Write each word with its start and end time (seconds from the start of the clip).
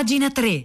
pagina 0.00 0.30
3. 0.30 0.64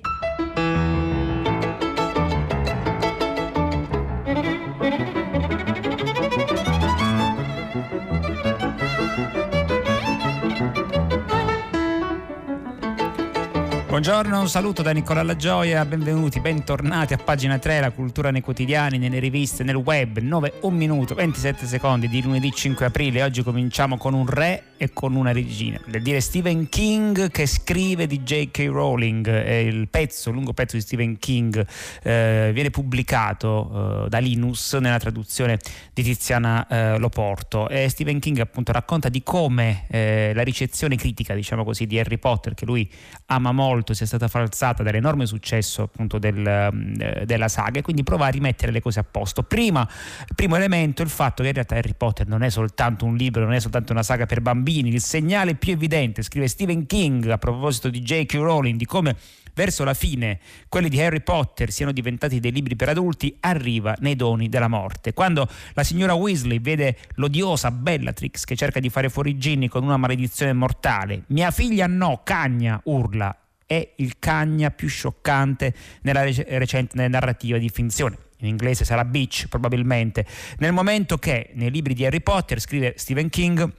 Buongiorno, 13.96 14.42
un 14.42 14.50
saluto 14.50 14.82
da 14.82 14.92
Nicola 14.92 15.24
La 15.24 15.38
Gioia, 15.38 15.86
benvenuti, 15.86 16.42
bentornati 16.42 17.14
a 17.14 17.18
pagina 17.18 17.58
3, 17.58 17.80
la 17.80 17.92
cultura 17.92 18.30
nei 18.30 18.42
quotidiani, 18.42 18.98
nelle 18.98 19.20
riviste, 19.20 19.64
nel 19.64 19.76
web, 19.76 20.18
9, 20.18 20.56
1 20.64 20.76
minuto, 20.76 21.16
27 21.16 21.66
secondi 21.66 22.10
di 22.10 22.22
lunedì 22.22 22.52
5 22.52 22.88
aprile. 22.88 23.24
Oggi 23.24 23.42
cominciamo 23.42 23.96
con 23.96 24.14
un 24.14 24.28
re 24.28 24.74
e 24.76 24.92
con 24.92 25.16
una 25.16 25.32
regina. 25.32 25.80
Per 25.90 26.02
dire 26.02 26.20
Stephen 26.20 26.68
King 26.68 27.32
che 27.32 27.46
scrive 27.46 28.06
di 28.06 28.22
J.K. 28.24 28.68
Rowling, 28.70 29.28
il 29.66 29.88
pezzo, 29.88 30.28
il 30.28 30.36
lungo 30.36 30.52
pezzo 30.52 30.76
di 30.76 30.82
Stephen 30.82 31.18
King 31.18 31.66
eh, 32.04 32.52
viene 32.54 32.72
pubblicato 32.72 34.04
eh, 34.04 34.10
da 34.10 34.18
Linus 34.18 34.74
nella 34.74 35.00
traduzione 35.00 35.58
di 35.94 36.04
Tiziana 36.04 36.68
eh, 36.68 36.98
Loporto 36.98 37.70
e 37.70 37.88
Stephen 37.88 38.20
King 38.20 38.40
appunto 38.40 38.74
racconta 38.74 39.08
di 39.08 39.24
come 39.24 39.86
eh, 39.88 40.34
la 40.36 40.44
ricezione 40.44 40.98
critica, 40.98 41.34
diciamo 41.34 41.64
così, 41.64 41.88
di 41.88 41.98
Harry 41.98 42.18
Potter 42.18 42.54
che 42.54 42.66
lui 42.66 42.92
ama 43.28 43.54
molto 43.54 43.85
molto 43.86 43.94
sia 43.94 44.08
stata 44.08 44.28
falsata 44.28 44.82
dall'enorme 44.82 45.28
successo 45.28 45.84
appunto 45.84 46.18
del, 46.18 46.70
mm, 46.74 46.94
eh, 47.00 47.26
della 47.26 47.48
saga 47.48 47.80
e 47.80 47.82
quindi 47.84 48.02
prova 48.02 48.26
a 48.26 48.30
rimettere 48.30 48.72
le 48.72 48.82
cose 48.82 49.00
a 49.00 49.04
posto. 49.04 49.44
Prima, 49.44 49.88
primo 50.34 50.56
elemento 50.56 51.04
il 51.04 51.10
fatto 51.10 51.44
che 51.44 51.50
in 51.50 51.54
realtà 51.54 51.76
Harry 51.76 51.94
Potter 51.96 52.28
non 52.28 52.42
è 52.42 52.50
soltanto 52.50 53.06
un 53.06 53.16
libro, 53.16 53.44
non 53.44 53.54
è 53.54 53.60
soltanto 53.60 53.92
una 53.92 54.02
saga 54.02 54.26
per 54.26 54.42
bambini, 54.42 54.90
il 54.90 55.02
segnale 55.02 55.54
più 55.54 55.74
evidente, 55.74 56.24
scrive 56.24 56.48
Stephen 56.48 56.88
King 56.88 57.30
a 57.30 57.38
proposito 57.38 57.90
di 57.90 58.02
J.K. 58.02 58.34
Rowling, 58.36 58.78
di 58.78 58.86
come 58.86 59.16
verso 59.54 59.84
la 59.84 59.94
fine 59.94 60.40
quelli 60.68 60.90
di 60.90 61.02
Harry 61.02 61.22
Potter 61.22 61.72
siano 61.72 61.92
diventati 61.92 62.40
dei 62.40 62.52
libri 62.52 62.76
per 62.76 62.90
adulti, 62.90 63.36
arriva 63.40 63.96
nei 64.00 64.16
doni 64.16 64.50
della 64.50 64.68
morte. 64.68 65.14
Quando 65.14 65.48
la 65.74 65.84
signora 65.84 66.14
Weasley 66.14 66.60
vede 66.60 66.98
l'odiosa 67.16 67.72
Bellatrix 67.72 68.44
che 68.44 68.56
cerca 68.56 68.80
di 68.80 68.90
fare 68.90 69.10
fuori 69.10 69.38
Ginny 69.38 69.68
con 69.68 69.84
una 69.84 69.98
maledizione 69.98 70.54
mortale, 70.54 71.24
mia 71.28 71.52
figlia 71.52 71.88
no, 71.88 72.22
cagna, 72.24 72.80
urla 72.84 73.36
è 73.66 73.94
il 73.98 74.20
cagna 74.20 74.72
più 74.72 74.88
scioccante 74.88 75.74
nella 76.02 76.24
recente 76.24 77.08
narrativa 77.08 77.58
di 77.58 77.70
finzione. 77.70 78.18
In 78.40 78.48
inglese 78.48 78.86
sarà 78.86 79.06
Beach 79.06 79.48
probabilmente. 79.48 80.26
Nel 80.58 80.74
momento 80.74 81.18
che 81.18 81.52
nei 81.54 81.72
libri 81.72 81.94
di 81.94 82.06
Harry 82.06 82.22
Potter, 82.22 82.60
scrive 82.60 82.94
Stephen 82.98 83.30
King, 83.30 83.72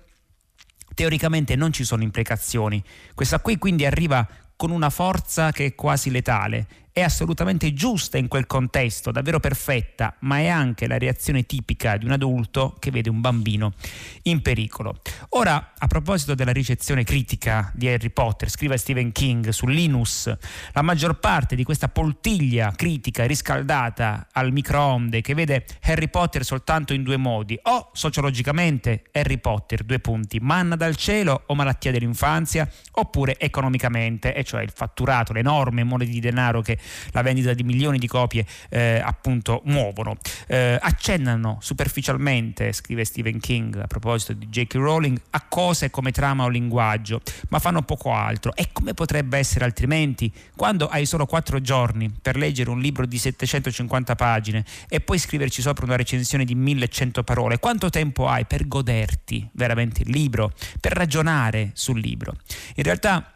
teoricamente 0.95 1.57
non 1.57 1.73
ci 1.73 1.85
sono 1.85 2.03
implicazioni. 2.03 2.83
Questa 3.15 3.41
qui 3.41 3.59
quindi 3.59 3.85
arriva 3.85 4.27
con 4.57 4.71
una 4.71 4.91
forza 4.91 5.53
che 5.53 5.67
è 5.67 5.75
quasi 5.75 6.11
letale 6.11 6.67
è 6.97 7.03
assolutamente 7.03 7.75
giusta 7.75 8.17
in 8.17 8.27
quel 8.27 8.47
contesto, 8.47 9.11
davvero 9.11 9.39
perfetta, 9.39 10.17
ma 10.21 10.39
è 10.39 10.47
anche 10.47 10.87
la 10.87 10.97
reazione 10.97 11.45
tipica 11.45 11.99
di 11.99 12.07
un 12.07 12.13
adulto 12.13 12.75
che 12.79 12.91
vede 12.91 13.11
un 13.11 13.21
bambino 13.21 13.75
in 14.23 14.41
pericolo. 14.41 15.03
Ora, 15.31 15.75
a 15.77 15.87
proposito 15.89 16.35
della 16.35 16.53
ricezione 16.53 17.05
critica 17.05 17.71
di 17.75 17.87
Harry 17.87 18.09
Potter, 18.09 18.49
scrive 18.49 18.79
Stephen 18.79 19.13
King 19.13 19.51
su 19.51 19.67
Linus, 19.67 20.35
la 20.73 20.81
maggior 20.81 21.19
parte 21.19 21.55
di 21.55 21.65
questa 21.65 21.91
poltiglia 21.91 22.73
critica 22.75 23.27
riscaldata 23.27 24.29
al 24.33 24.51
microonde 24.51 25.21
che 25.21 25.35
vede 25.35 25.67
Harry 25.83 26.09
Potter 26.09 26.47
soltanto 26.47 26.95
in 26.95 27.03
due 27.03 27.19
modi, 27.19 27.59
o 27.65 27.91
sociologicamente 27.93 29.03
Harry 29.13 29.37
Potter, 29.37 29.85
due 29.85 29.99
punti, 29.99 30.39
manna 30.41 30.77
dal 30.77 30.97
cielo 30.97 31.43
o 31.45 31.55
malattia 31.55 31.93
dell'infanzia, 31.93 32.67
oppure 32.93 33.39
economicamente, 33.39 34.35
e 34.35 34.45
cioè 34.45 34.63
il 34.63 34.73
fatturato, 34.75 35.35
l'enorme 35.35 35.85
mole 35.85 36.07
di 36.07 36.21
denaro 36.21 36.63
che 36.63 36.79
la 37.13 37.23
vendita 37.23 37.53
di 37.55 37.63
milioni 37.63 37.99
di 37.99 38.07
copie 38.07 38.45
eh, 38.69 39.01
appunto 39.03 39.63
muovono. 39.65 40.17
Eh, 40.47 40.79
accennano 40.81 41.59
superficialmente, 41.61 42.73
scrive 42.73 43.05
Stephen 43.05 43.41
King 43.41 43.77
a 43.77 43.87
proposito 43.87 44.33
di 44.33 44.49
J.K. 44.49 44.75
Rowling, 44.75 45.21
a 45.31 45.45
cose 45.49 45.91
come 45.91 46.13
trama 46.13 46.45
o 46.45 46.49
linguaggio, 46.49 47.21
ma 47.49 47.59
fanno 47.59 47.83
poco 47.83 48.13
altro. 48.13 48.55
E 48.55 48.69
come 48.73 48.95
potrebbe 48.95 49.39
essere 49.39 49.65
altrimenti 49.65 50.33
quando 50.55 50.89
hai 50.89 51.07
solo 51.07 51.27
quattro 51.27 51.61
giorni 51.61 52.13
per 52.21 52.37
leggere 52.37 52.71
un 52.71 52.81
libro 52.81 53.07
di 53.07 53.19
750 53.19 54.15
pagine 54.15 54.65
e 54.89 55.01
poi 55.01 55.19
scriverci 55.19 55.61
sopra 55.63 55.85
una 55.85 55.97
recensione 55.97 56.45
di 56.45 56.55
1100 56.55 57.23
parole? 57.23 57.59
Quanto 57.59 57.91
tempo 57.91 58.29
hai 58.29 58.45
per 58.47 58.67
goderti 58.69 59.49
veramente 59.53 60.03
il 60.03 60.11
libro, 60.11 60.53
per 60.81 60.93
ragionare 60.93 61.71
sul 61.75 62.01
libro? 62.01 62.35
In 62.77 62.83
realtà 62.83 63.36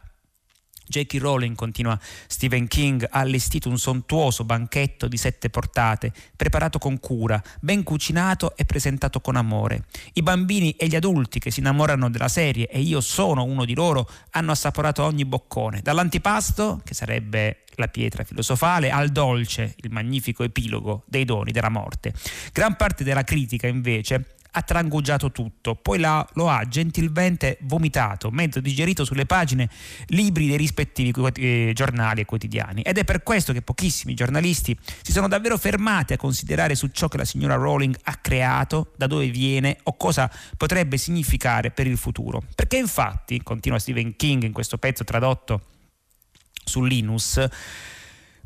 J.K. 0.90 1.18
Rowling, 1.18 1.54
continua 1.54 1.98
Stephen 2.26 2.66
King, 2.66 3.06
ha 3.08 3.20
allestito 3.20 3.68
un 3.68 3.78
sontuoso 3.78 4.44
banchetto 4.44 5.06
di 5.06 5.16
sette 5.16 5.48
portate, 5.48 6.12
preparato 6.34 6.78
con 6.78 6.98
cura, 6.98 7.40
ben 7.60 7.84
cucinato 7.84 8.56
e 8.56 8.64
presentato 8.64 9.20
con 9.20 9.36
amore. 9.36 9.84
I 10.14 10.22
bambini 10.22 10.72
e 10.72 10.88
gli 10.88 10.96
adulti 10.96 11.38
che 11.38 11.52
si 11.52 11.60
innamorano 11.60 12.10
della 12.10 12.28
serie, 12.28 12.66
e 12.68 12.80
io 12.80 13.00
sono 13.00 13.44
uno 13.44 13.64
di 13.64 13.74
loro, 13.74 14.08
hanno 14.30 14.50
assaporato 14.50 15.04
ogni 15.04 15.24
boccone, 15.24 15.80
dall'antipasto, 15.80 16.80
che 16.84 16.94
sarebbe 16.94 17.62
la 17.76 17.86
pietra 17.86 18.24
filosofale, 18.24 18.90
al 18.90 19.10
dolce, 19.10 19.74
il 19.76 19.92
magnifico 19.92 20.42
epilogo 20.42 21.04
dei 21.06 21.24
doni 21.24 21.52
della 21.52 21.70
morte. 21.70 22.12
Gran 22.52 22.74
parte 22.74 23.04
della 23.04 23.22
critica, 23.22 23.68
invece, 23.68 24.34
ha 24.52 24.62
trangugiato 24.62 25.30
tutto, 25.30 25.74
poi 25.74 25.98
la, 25.98 26.26
lo 26.34 26.48
ha 26.48 26.66
gentilmente 26.66 27.58
vomitato, 27.62 28.30
mezzo 28.30 28.60
digerito 28.60 29.04
sulle 29.04 29.26
pagine 29.26 29.68
libri 30.06 30.46
dei 30.46 30.56
rispettivi 30.56 31.12
eh, 31.34 31.72
giornali 31.74 32.20
e 32.20 32.24
quotidiani. 32.24 32.82
Ed 32.82 32.98
è 32.98 33.04
per 33.04 33.22
questo 33.22 33.52
che 33.52 33.62
pochissimi 33.62 34.14
giornalisti 34.14 34.76
si 35.02 35.12
sono 35.12 35.28
davvero 35.28 35.56
fermati 35.56 36.12
a 36.12 36.16
considerare 36.16 36.74
su 36.74 36.88
ciò 36.88 37.08
che 37.08 37.16
la 37.16 37.24
signora 37.24 37.54
Rowling 37.54 37.96
ha 38.04 38.16
creato, 38.16 38.92
da 38.96 39.06
dove 39.06 39.28
viene 39.28 39.78
o 39.84 39.96
cosa 39.96 40.30
potrebbe 40.56 40.96
significare 40.96 41.70
per 41.70 41.86
il 41.86 41.96
futuro. 41.96 42.42
Perché 42.54 42.76
infatti, 42.76 43.42
continua 43.42 43.78
Stephen 43.78 44.16
King 44.16 44.42
in 44.42 44.52
questo 44.52 44.78
pezzo 44.78 45.04
tradotto 45.04 45.66
su 46.64 46.82
Linus, 46.82 47.40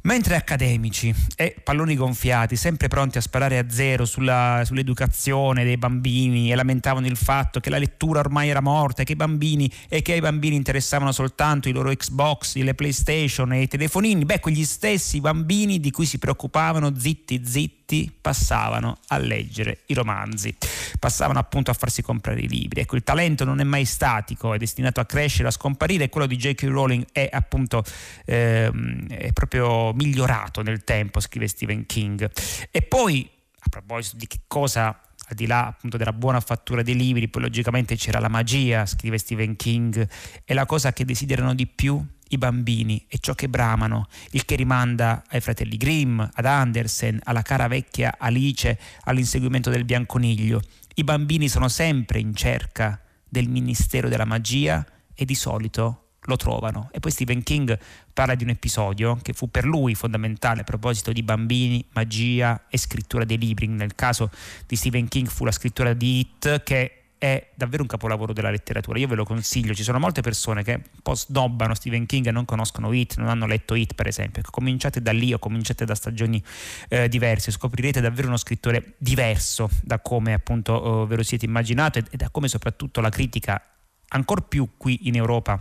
Mentre 0.07 0.37
accademici 0.37 1.15
e 1.35 1.57
palloni 1.65 1.97
gonfiati, 1.97 2.57
sempre 2.57 2.89
pronti 2.89 3.17
a 3.17 3.23
sparare 3.23 3.57
a 3.57 3.65
zero 3.71 4.05
sulla, 4.05 4.61
sull'educazione 4.63 5.65
dei 5.65 5.79
bambini 5.79 6.53
e 6.53 6.55
lamentavano 6.55 7.07
il 7.07 7.17
fatto 7.17 7.59
che 7.59 7.71
la 7.71 7.79
lettura 7.79 8.21
ormai 8.21 8.51
era 8.51 8.61
morta 8.61 9.01
e 9.01 9.05
che, 9.07 9.17
bambini, 9.17 9.71
e 9.89 10.03
che 10.03 10.13
ai 10.13 10.21
bambini 10.21 10.57
interessavano 10.57 11.11
soltanto 11.11 11.71
i 11.71 11.73
loro 11.73 11.91
Xbox, 11.91 12.57
le 12.57 12.75
PlayStation 12.75 13.55
e 13.55 13.63
i 13.63 13.67
telefonini, 13.67 14.27
beh, 14.27 14.41
quegli 14.41 14.67
stessi 14.67 15.23
bambini 15.23 15.81
di 15.81 15.91
cui 15.91 16.05
si 16.05 16.19
preoccupavano 16.19 16.93
zitti 16.99 17.41
zitti 17.43 17.84
tutti 17.85 18.11
passavano 18.19 18.99
a 19.09 19.19
leggere 19.19 19.81
i 19.87 19.95
romanzi, 19.95 20.57
passavano 20.99 21.39
appunto 21.39 21.71
a 21.71 21.75
farsi 21.75 22.03
comprare 22.03 22.41
i 22.41 22.49
libri. 22.49 22.81
Ecco, 22.81 22.97
il 22.97 23.03
talento 23.03 23.45
non 23.45 23.61
è 23.61 23.65
mai 23.65 23.85
statico, 23.85 24.55
è 24.55 24.59
destinato 24.59 25.01
a 25.01 25.05
crescere, 25.05 25.49
a 25.49 25.51
scomparire, 25.51 26.05
e 26.05 26.09
quello 26.09 26.27
di 26.27 26.37
J.K. 26.37 26.65
Rowling 26.65 27.07
è 27.13 27.29
appunto 27.31 27.85
ehm, 28.25 29.09
è 29.09 29.33
proprio 29.33 29.93
migliorato 29.93 30.63
nel 30.63 30.83
tempo, 30.83 31.21
scrive 31.21 31.47
Stephen 31.47 31.85
King. 31.87 32.31
E 32.71 32.83
poi, 32.83 33.29
a 33.59 33.69
proposito 33.69 34.17
di 34.17 34.27
che 34.27 34.41
cosa 34.47 34.99
al 35.29 35.37
di 35.37 35.47
là 35.47 35.69
appunto 35.69 35.97
della 35.97 36.13
buona 36.13 36.41
fattura 36.41 36.83
dei 36.83 36.97
libri, 36.97 37.29
poi 37.29 37.43
logicamente 37.43 37.97
c'era 37.97 38.19
la 38.19 38.29
magia, 38.29 38.85
scrive 38.87 39.19
Stephen 39.19 39.57
King, 39.57 40.07
è 40.45 40.53
la 40.53 40.67
cosa 40.67 40.93
che 40.93 41.05
desiderano 41.05 41.55
di 41.55 41.67
più 41.67 42.03
i 42.35 42.39
bambini 42.39 43.05
e 43.09 43.19
ciò 43.19 43.35
che 43.35 43.49
bramano, 43.49 44.07
il 44.31 44.45
che 44.45 44.57
rimanda 44.57 45.25
ai 45.29 45.41
fratelli 45.41 45.77
Grimm, 45.77 46.21
ad 46.21 46.45
Andersen, 46.45 47.19
alla 47.25 47.43
cara 47.43 47.67
vecchia 47.69 48.17
Alice, 48.19 48.79
all'inseguimento 49.05 49.71
del 49.71 49.85
bianconiglio. 49.85 50.61
I 50.95 51.05
bambini 51.05 51.49
sono 51.49 51.69
sempre 51.69 52.21
in 52.21 52.35
cerca 52.35 53.01
del 53.29 53.49
ministero 53.49 54.09
della 54.09 54.25
magia 54.25 54.85
e 55.15 55.25
di 55.25 55.35
solito 55.35 56.01
lo 56.27 56.37
trovano. 56.37 56.89
E 56.93 57.01
poi 57.01 57.11
Stephen 57.11 57.43
King 57.43 57.79
parla 58.13 58.35
di 58.35 58.45
un 58.45 58.51
episodio 58.51 59.19
che 59.21 59.33
fu 59.33 59.51
per 59.51 59.65
lui 59.65 59.95
fondamentale 59.95 60.63
a 60.63 60.65
proposito 60.65 61.13
di 61.13 61.23
bambini, 61.23 61.85
magia 61.93 62.67
e 62.69 62.79
scrittura 62.79 63.25
dei 63.25 63.39
libri. 63.39 63.67
Nel 63.67 63.95
caso 63.95 64.31
di 64.67 64.77
Stephen 64.77 65.09
King 65.09 65.27
fu 65.27 65.45
la 65.45 65.53
scrittura 65.53 65.93
di 65.93 66.21
It 66.21 66.63
che 66.63 67.04
è 67.25 67.51
davvero 67.55 67.83
un 67.83 67.89
capolavoro 67.89 68.35
della 68.35 68.51
letteratura. 68.51 68.99
Io 68.99 69.09
ve 69.09 69.15
lo 69.15 69.25
consiglio. 69.25 69.73
Ci 69.73 69.83
sono 69.83 69.99
molte 69.99 70.21
persone 70.21 70.63
che 70.63 70.75
un 70.75 71.01
po' 71.03 71.15
snobbano 71.15 71.75
Stephen 71.75 72.05
King 72.05 72.27
e 72.27 72.31
non 72.31 72.45
conoscono 72.45 72.93
It, 72.93 73.17
non 73.17 73.29
hanno 73.29 73.47
letto 73.47 73.75
It, 73.75 73.95
per 73.95 74.07
esempio. 74.07 74.41
Ecco, 74.41 74.51
cominciate 74.51 75.01
da 75.01 75.13
lì 75.13 75.33
o 75.33 75.39
cominciate 75.39 75.87
da 75.87 75.95
stagioni 75.95 76.43
eh, 76.89 77.09
diverse, 77.09 77.51
scoprirete 77.51 78.03
davvero 78.03 78.29
uno 78.29 78.37
scrittore 78.37 78.95
diverso 78.99 79.71
da 79.83 80.01
come 80.01 80.35
appunto 80.35 81.03
eh, 81.03 81.07
ve 81.07 81.17
lo 81.17 81.23
siete 81.23 81.47
immaginato 81.47 81.99
e, 81.99 82.05
e 82.11 82.17
da 82.17 82.29
come 82.31 82.49
soprattutto 82.49 83.01
la 83.01 83.09
critica, 83.09 83.61
ancora 84.09 84.43
più 84.43 84.73
qui 84.77 85.09
in 85.09 85.17
Europa 85.17 85.59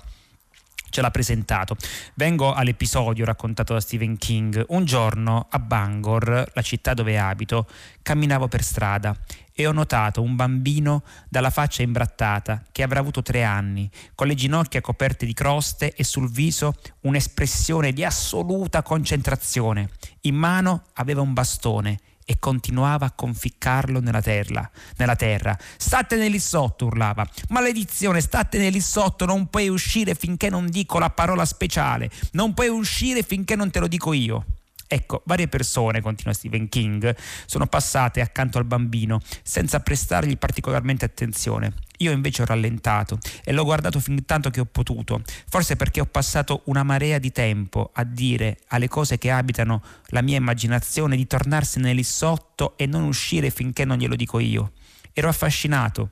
ce 0.93 1.01
l'ha 1.01 1.09
presentato. 1.09 1.75
Vengo 2.13 2.53
all'episodio 2.53 3.25
raccontato 3.25 3.73
da 3.73 3.79
Stephen 3.79 4.17
King. 4.19 4.63
Un 4.69 4.85
giorno 4.85 5.47
a 5.49 5.57
Bangor, 5.57 6.51
la 6.53 6.61
città 6.61 6.93
dove 6.93 7.17
abito, 7.17 7.67
camminavo 8.03 8.47
per 8.47 8.61
strada 8.61 9.17
e 9.55 9.65
ho 9.65 9.71
notato 9.71 10.21
un 10.21 10.35
bambino 10.35 11.03
dalla 11.29 11.49
faccia 11.49 11.81
imbrattata 11.81 12.61
che 12.71 12.83
avrà 12.83 12.99
avuto 12.99 13.23
tre 13.23 13.43
anni, 13.43 13.89
con 14.13 14.27
le 14.27 14.35
ginocchia 14.35 14.81
coperte 14.81 15.25
di 15.25 15.33
croste 15.33 15.93
e 15.93 16.03
sul 16.03 16.29
viso 16.29 16.75
un'espressione 17.01 17.91
di 17.91 18.05
assoluta 18.05 18.83
concentrazione. 18.83 19.89
In 20.21 20.35
mano 20.35 20.83
aveva 20.93 21.21
un 21.21 21.33
bastone 21.33 21.97
e 22.25 22.39
continuava 22.39 23.05
a 23.05 23.11
conficcarlo 23.11 23.99
nella 23.99 24.21
terra. 24.21 24.69
Nella 24.97 25.15
terra. 25.15 25.57
Statene 25.77 26.27
lì 26.27 26.39
sotto, 26.39 26.85
urlava. 26.85 27.27
Maledizione, 27.49 28.21
statene 28.21 28.69
lì 28.69 28.81
sotto, 28.81 29.25
non 29.25 29.47
puoi 29.47 29.69
uscire 29.69 30.15
finché 30.15 30.49
non 30.49 30.69
dico 30.69 30.99
la 30.99 31.09
parola 31.09 31.45
speciale. 31.45 32.09
Non 32.31 32.53
puoi 32.53 32.69
uscire 32.69 33.23
finché 33.23 33.55
non 33.55 33.71
te 33.71 33.79
lo 33.79 33.87
dico 33.87 34.13
io. 34.13 34.45
Ecco, 34.93 35.23
varie 35.25 35.47
persone, 35.47 36.01
continua 36.01 36.33
Stephen 36.33 36.69
King, 36.69 37.15
sono 37.47 37.65
passate 37.65 38.21
accanto 38.21 38.59
al 38.59 38.65
bambino 38.65 39.19
senza 39.41 39.79
prestargli 39.79 40.37
particolarmente 40.37 41.03
attenzione. 41.03 41.73
Io 41.97 42.11
invece 42.11 42.43
ho 42.43 42.45
rallentato 42.45 43.17
e 43.43 43.53
l'ho 43.53 43.63
guardato 43.63 43.99
fin 43.99 44.23
tanto 44.23 44.51
che 44.51 44.59
ho 44.59 44.65
potuto, 44.65 45.23
forse 45.49 45.75
perché 45.77 45.99
ho 45.99 46.05
passato 46.05 46.61
una 46.65 46.83
marea 46.83 47.17
di 47.17 47.31
tempo 47.31 47.89
a 47.91 48.03
dire 48.03 48.59
alle 48.67 48.87
cose 48.87 49.17
che 49.17 49.31
abitano 49.31 49.81
la 50.09 50.21
mia 50.21 50.37
immaginazione 50.37 51.15
di 51.15 51.25
tornarsene 51.25 51.91
lì 51.91 52.03
sotto 52.03 52.77
e 52.77 52.85
non 52.85 53.01
uscire 53.01 53.49
finché 53.49 53.85
non 53.85 53.97
glielo 53.97 54.15
dico 54.15 54.37
io. 54.37 54.73
Ero 55.11 55.27
affascinato 55.27 56.11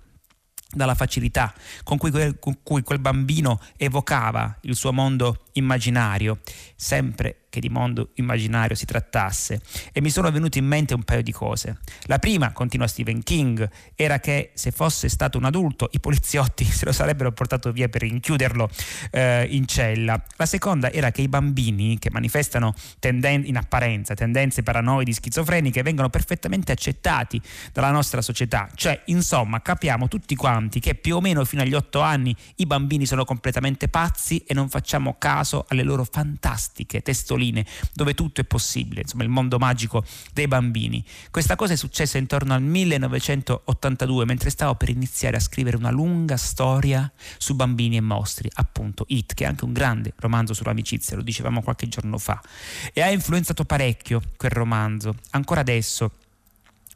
dalla 0.73 0.95
facilità 0.95 1.53
con 1.83 1.99
cui, 1.99 2.09
quel, 2.09 2.39
con 2.39 2.63
cui 2.63 2.81
quel 2.81 2.97
bambino 2.97 3.59
evocava 3.77 4.57
il 4.61 4.75
suo 4.75 4.91
mondo 4.91 5.43
immaginario, 5.51 6.39
sempre 6.75 7.40
che 7.51 7.59
di 7.59 7.69
mondo 7.69 8.09
immaginario 8.15 8.75
si 8.75 8.86
trattasse 8.86 9.62
e 9.92 10.01
mi 10.01 10.09
sono 10.09 10.31
venute 10.31 10.57
in 10.57 10.65
mente 10.65 10.95
un 10.95 11.03
paio 11.03 11.21
di 11.21 11.33
cose. 11.33 11.77
La 12.03 12.18
prima, 12.18 12.53
continua 12.53 12.88
Stephen 12.88 13.21
King, 13.21 13.69
era 13.94 14.19
che 14.19 14.51
se 14.56 14.71
fosse 14.71 15.09
stato 15.09 15.38
un 15.38 15.44
adulto 15.44 15.89
i 15.92 16.00
poliziotti 16.00 16.63
se 16.65 16.86
lo 16.86 16.94
sarebbero 16.94 17.31
portato 17.33 17.71
via 17.71 17.89
per 17.89 18.01
rinchiuderlo 18.01 18.69
eh, 19.12 19.45
in 19.51 19.68
cella. 19.68 20.19
La 20.38 20.45
seconda 20.45 20.92
era 20.92 21.12
che 21.12 21.21
i 21.21 21.27
bambini 21.27 22.00
che 22.00 22.09
manifestano 22.09 22.74
tenden- 23.00 23.45
in 23.45 23.57
apparenza 23.57 24.13
tendenze 24.13 24.63
paranoidi 24.63 25.12
schizofreniche 25.12 25.83
vengono 25.83 26.09
perfettamente 26.09 26.71
accettati 26.71 27.39
dalla 27.74 27.92
nostra 27.92 28.21
società. 28.21 28.69
Cioè, 28.74 29.01
insomma, 29.06 29.62
capiamo 29.62 30.07
tutti 30.07 30.36
quanti 30.36 30.80
che 30.80 30.95
più 30.95 31.18
o 31.18 31.21
meno 31.21 31.44
fino 31.44 31.63
agli 31.63 31.74
otto 31.74 32.00
anni 32.00 32.33
i 32.56 32.65
bambini 32.65 33.06
sono 33.06 33.25
completamente 33.25 33.89
pazzi 33.89 34.38
e 34.48 34.53
non 34.53 34.69
facciamo 34.69 35.18
caso 35.18 35.65
alle 35.68 35.83
loro 35.83 36.06
fantastiche 36.09 37.01
testoline 37.01 37.39
scioline 37.41 37.65
dove 37.93 38.13
tutto 38.13 38.41
è 38.41 38.43
possibile, 38.43 39.01
insomma 39.01 39.23
il 39.23 39.29
mondo 39.29 39.57
magico 39.57 40.05
dei 40.33 40.47
bambini. 40.47 41.03
Questa 41.31 41.55
cosa 41.55 41.73
è 41.73 41.75
successa 41.75 42.17
intorno 42.17 42.53
al 42.53 42.61
1982 42.61 44.25
mentre 44.25 44.49
stavo 44.49 44.75
per 44.75 44.89
iniziare 44.89 45.38
a 45.38 45.39
scrivere 45.39 45.77
una 45.77 45.89
lunga 45.89 46.38
storia 46.38 47.11
su 47.38 47.55
bambini 47.55 47.97
e 47.97 48.01
mostri, 48.01 48.49
appunto 48.53 49.05
It, 49.07 49.33
che 49.33 49.45
è 49.45 49.47
anche 49.47 49.65
un 49.65 49.73
grande 49.73 50.13
romanzo 50.17 50.53
sull'amicizia, 50.53 51.15
lo 51.15 51.23
dicevamo 51.23 51.61
qualche 51.61 51.88
giorno 51.88 52.17
fa, 52.17 52.39
e 52.93 53.01
ha 53.01 53.09
influenzato 53.09 53.65
parecchio 53.65 54.21
quel 54.38 54.51
romanzo. 54.51 55.15
Ancora 55.31 55.61
adesso 55.61 56.11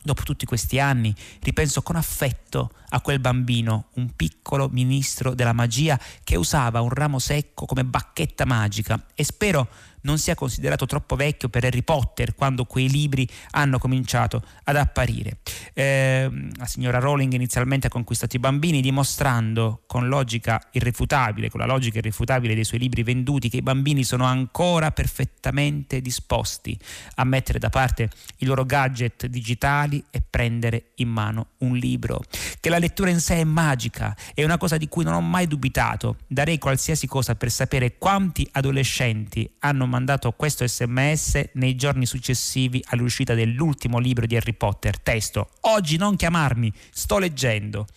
Dopo 0.06 0.22
tutti 0.22 0.46
questi 0.46 0.80
anni 0.80 1.12
ripenso 1.42 1.82
con 1.82 1.96
affetto 1.96 2.74
a 2.96 3.02
quel 3.02 3.20
bambino, 3.20 3.88
un 3.96 4.16
piccolo 4.16 4.70
ministro 4.72 5.34
della 5.34 5.52
magia 5.52 6.00
che 6.24 6.38
usava 6.38 6.80
un 6.80 6.90
ramo 6.90 7.20
secco 7.20 7.66
come 7.66 7.84
bacchetta 7.84 8.46
magica 8.46 9.06
e 9.14 9.26
spero 9.26 9.68
non 10.06 10.18
sia 10.18 10.36
considerato 10.36 10.86
troppo 10.86 11.16
vecchio 11.16 11.50
per 11.50 11.66
Harry 11.66 11.84
Potter 11.84 12.34
quando 12.36 12.66
quei 12.66 12.90
libri 12.90 13.28
hanno 13.52 13.78
cominciato 13.78 14.42
ad 14.64 14.78
apparire. 14.78 15.40
Eh, 15.74 16.30
la 16.56 16.66
signora 16.66 17.00
Rowling 17.00 17.34
inizialmente 17.34 17.88
ha 17.88 17.90
conquistato 17.90 18.36
i 18.36 18.40
bambini 18.40 18.82
dimostrando 18.82 19.84
con 19.86 20.08
logica 20.08 20.62
irrefutabile, 20.72 21.50
con 21.50 21.60
la 21.60 21.66
logica 21.66 21.98
irrefutabile 21.98 22.56
dei 22.56 22.64
suoi 22.64 22.80
libri 22.80 23.04
venduti, 23.04 23.50
che 23.50 23.58
i 23.58 23.62
bambini 23.62 24.04
sono 24.04 24.26
ancora 24.26 24.92
perfettamente 24.92 26.02
disposti 26.02 26.78
a 27.16 27.24
mettere 27.24 27.60
da 27.60 27.70
parte 27.70 28.10
i 28.38 28.46
loro 28.46 28.64
gadget 28.64 29.26
digitali 29.26 30.04
e 30.12 30.22
prendere 30.22 30.92
in 30.96 31.10
mano 31.10 31.48
un 31.60 31.76
libro. 31.76 32.22
Che 32.60 32.70
la 32.70 32.78
lettura 32.86 33.10
in 33.10 33.20
sé 33.20 33.38
è 33.38 33.44
magica, 33.44 34.16
è 34.34 34.44
una 34.44 34.58
cosa 34.58 34.78
di 34.78 34.88
cui 34.88 35.04
non 35.04 35.16
ho 35.16 35.22
mai 35.22 35.48
dubitato. 35.48 36.18
Darei 36.28 36.60
qualsiasi 36.60 37.08
cosa 37.08 37.36
per 37.36 37.50
sapere 37.50 37.98
quanti 37.98 38.48
adolescenti 38.52 39.50
hanno 39.60 39.88
mandato 39.88 40.32
questo 40.34 40.68
sms 40.68 41.50
nei 41.54 41.76
giorni 41.76 42.06
successivi 42.06 42.84
all'uscita 42.90 43.34
dell'ultimo 43.34 43.98
libro 43.98 44.28
di 44.28 44.36
Harry 44.36 44.54
Potter. 44.54 45.00
Testo, 45.00 45.50
oggi 45.62 45.98
non 45.98 46.16
chiamarmi, 46.16 46.72
sto 46.92 47.18
leggendo. 47.18 47.88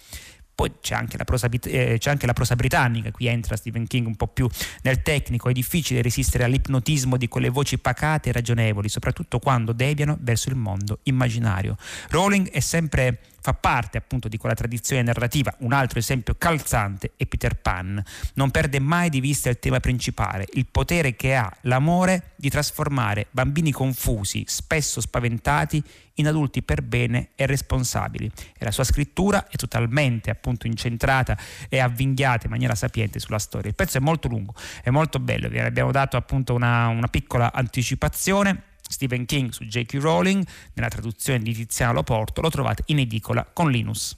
Poi 0.54 0.72
c'è 0.80 0.96
anche, 0.96 1.16
prosa, 1.18 1.48
eh, 1.48 1.98
c'è 2.00 2.10
anche, 2.10 2.26
la 2.26 2.32
prosa, 2.32 2.56
britannica, 2.56 3.12
qui 3.12 3.28
entra 3.28 3.54
Stephen 3.54 3.86
King 3.86 4.08
un 4.08 4.16
po' 4.16 4.26
più 4.26 4.48
nel 4.82 5.02
tecnico, 5.02 5.48
è 5.48 5.52
difficile 5.52 6.02
resistere 6.02 6.42
all'ipnotismo 6.42 7.16
di 7.16 7.28
quelle 7.28 7.48
voci 7.48 7.78
pacate 7.78 8.30
e 8.30 8.32
ragionevoli, 8.32 8.88
soprattutto 8.88 9.38
quando 9.38 9.72
deviano 9.72 10.18
verso 10.20 10.48
il 10.48 10.56
mondo 10.56 10.98
immaginario. 11.04 11.76
Rowling 12.08 12.50
è 12.50 12.58
sempre 12.58 13.20
fa 13.40 13.54
parte 13.54 13.98
appunto 13.98 14.28
di 14.28 14.36
quella 14.36 14.54
tradizione 14.54 15.02
narrativa. 15.02 15.54
Un 15.58 15.72
altro 15.72 15.98
esempio 15.98 16.34
calzante 16.36 17.12
è 17.16 17.26
Peter 17.26 17.54
Pan. 17.56 18.02
Non 18.34 18.50
perde 18.50 18.80
mai 18.80 19.10
di 19.10 19.20
vista 19.20 19.48
il 19.48 19.58
tema 19.58 19.80
principale, 19.80 20.46
il 20.52 20.66
potere 20.70 21.16
che 21.16 21.34
ha 21.34 21.50
l'amore 21.62 22.32
di 22.36 22.50
trasformare 22.50 23.26
bambini 23.30 23.72
confusi, 23.72 24.44
spesso 24.46 25.00
spaventati, 25.00 25.82
in 26.18 26.26
adulti 26.26 26.62
per 26.62 26.82
bene 26.82 27.28
e 27.36 27.46
responsabili. 27.46 28.30
E 28.56 28.64
la 28.64 28.72
sua 28.72 28.84
scrittura 28.84 29.48
è 29.48 29.56
totalmente 29.56 30.30
appunto 30.30 30.66
incentrata 30.66 31.38
e 31.68 31.78
avvinghiata 31.78 32.46
in 32.46 32.50
maniera 32.50 32.74
sapiente 32.74 33.20
sulla 33.20 33.38
storia. 33.38 33.68
Il 33.68 33.76
pezzo 33.76 33.98
è 33.98 34.00
molto 34.00 34.28
lungo, 34.28 34.54
è 34.82 34.90
molto 34.90 35.20
bello, 35.20 35.48
vi 35.48 35.60
abbiamo 35.60 35.92
dato 35.92 36.16
appunto 36.16 36.54
una, 36.54 36.88
una 36.88 37.06
piccola 37.06 37.52
anticipazione 37.52 38.62
Stephen 38.88 39.24
King 39.24 39.50
su 39.50 39.64
J.K. 39.64 39.98
Rowling, 40.00 40.44
nella 40.74 40.88
traduzione 40.88 41.40
di 41.40 41.54
Tiziano 41.54 41.92
Loporto, 41.92 42.40
lo 42.40 42.50
trovate 42.50 42.82
in 42.86 42.98
edicola 42.98 43.48
con 43.52 43.70
Linus. 43.70 44.16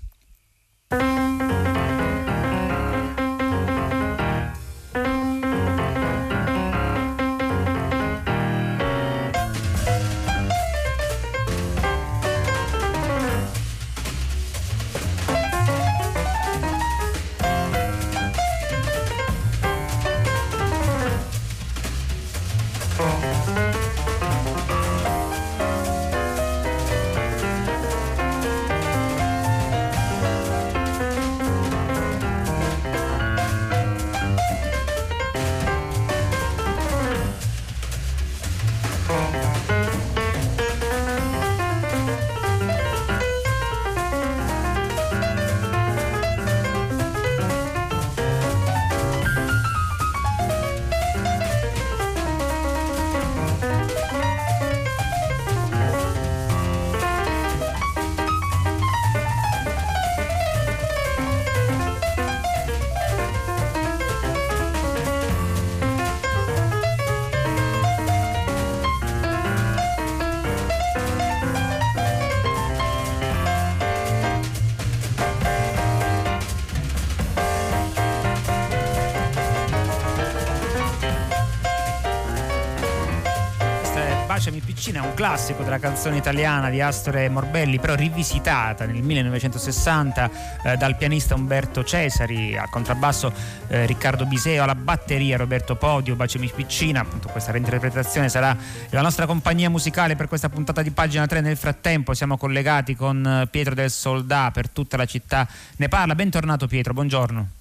Classico 85.21 85.63
della 85.63 85.79
canzone 85.79 86.17
italiana 86.17 86.71
di 86.71 86.81
Astore 86.81 87.29
Morbelli, 87.29 87.79
però 87.79 87.95
rivisitata 87.95 88.87
nel 88.87 89.03
1960 89.03 90.31
eh, 90.63 90.77
dal 90.79 90.97
pianista 90.97 91.35
Umberto 91.35 91.85
Cesari, 91.85 92.57
al 92.57 92.71
contrabbasso 92.71 93.31
eh, 93.69 93.85
Riccardo 93.85 94.25
Biseo, 94.25 94.63
alla 94.63 94.75
batteria 94.75 95.37
Roberto 95.37 95.77
Podio, 95.77 96.17
Baciami 96.17 96.51
Piccina, 96.55 97.01
appunto 97.01 97.29
questa 97.29 97.53
reinterpretazione 97.53 98.31
sarà 98.31 98.57
la 98.89 99.03
nostra 99.03 99.27
compagnia 99.27 99.69
musicale 99.69 100.17
per 100.17 100.27
questa 100.27 100.49
puntata 100.49 100.81
di 100.81 100.91
pagina 100.91 101.27
3. 101.27 101.43
Nel 101.43 101.59
frattempo 101.59 102.15
siamo 102.15 102.39
collegati 102.39 102.97
con 102.97 103.43
eh, 103.43 103.47
Pietro 103.49 103.75
del 103.75 103.91
Soldà 103.91 104.51
per 104.51 104.71
tutta 104.71 104.97
la 104.97 105.05
città 105.05 105.47
ne 105.77 105.89
parla. 105.89 106.15
Bentornato 106.15 106.67
Pietro, 106.67 106.95
buongiorno. 106.95 107.60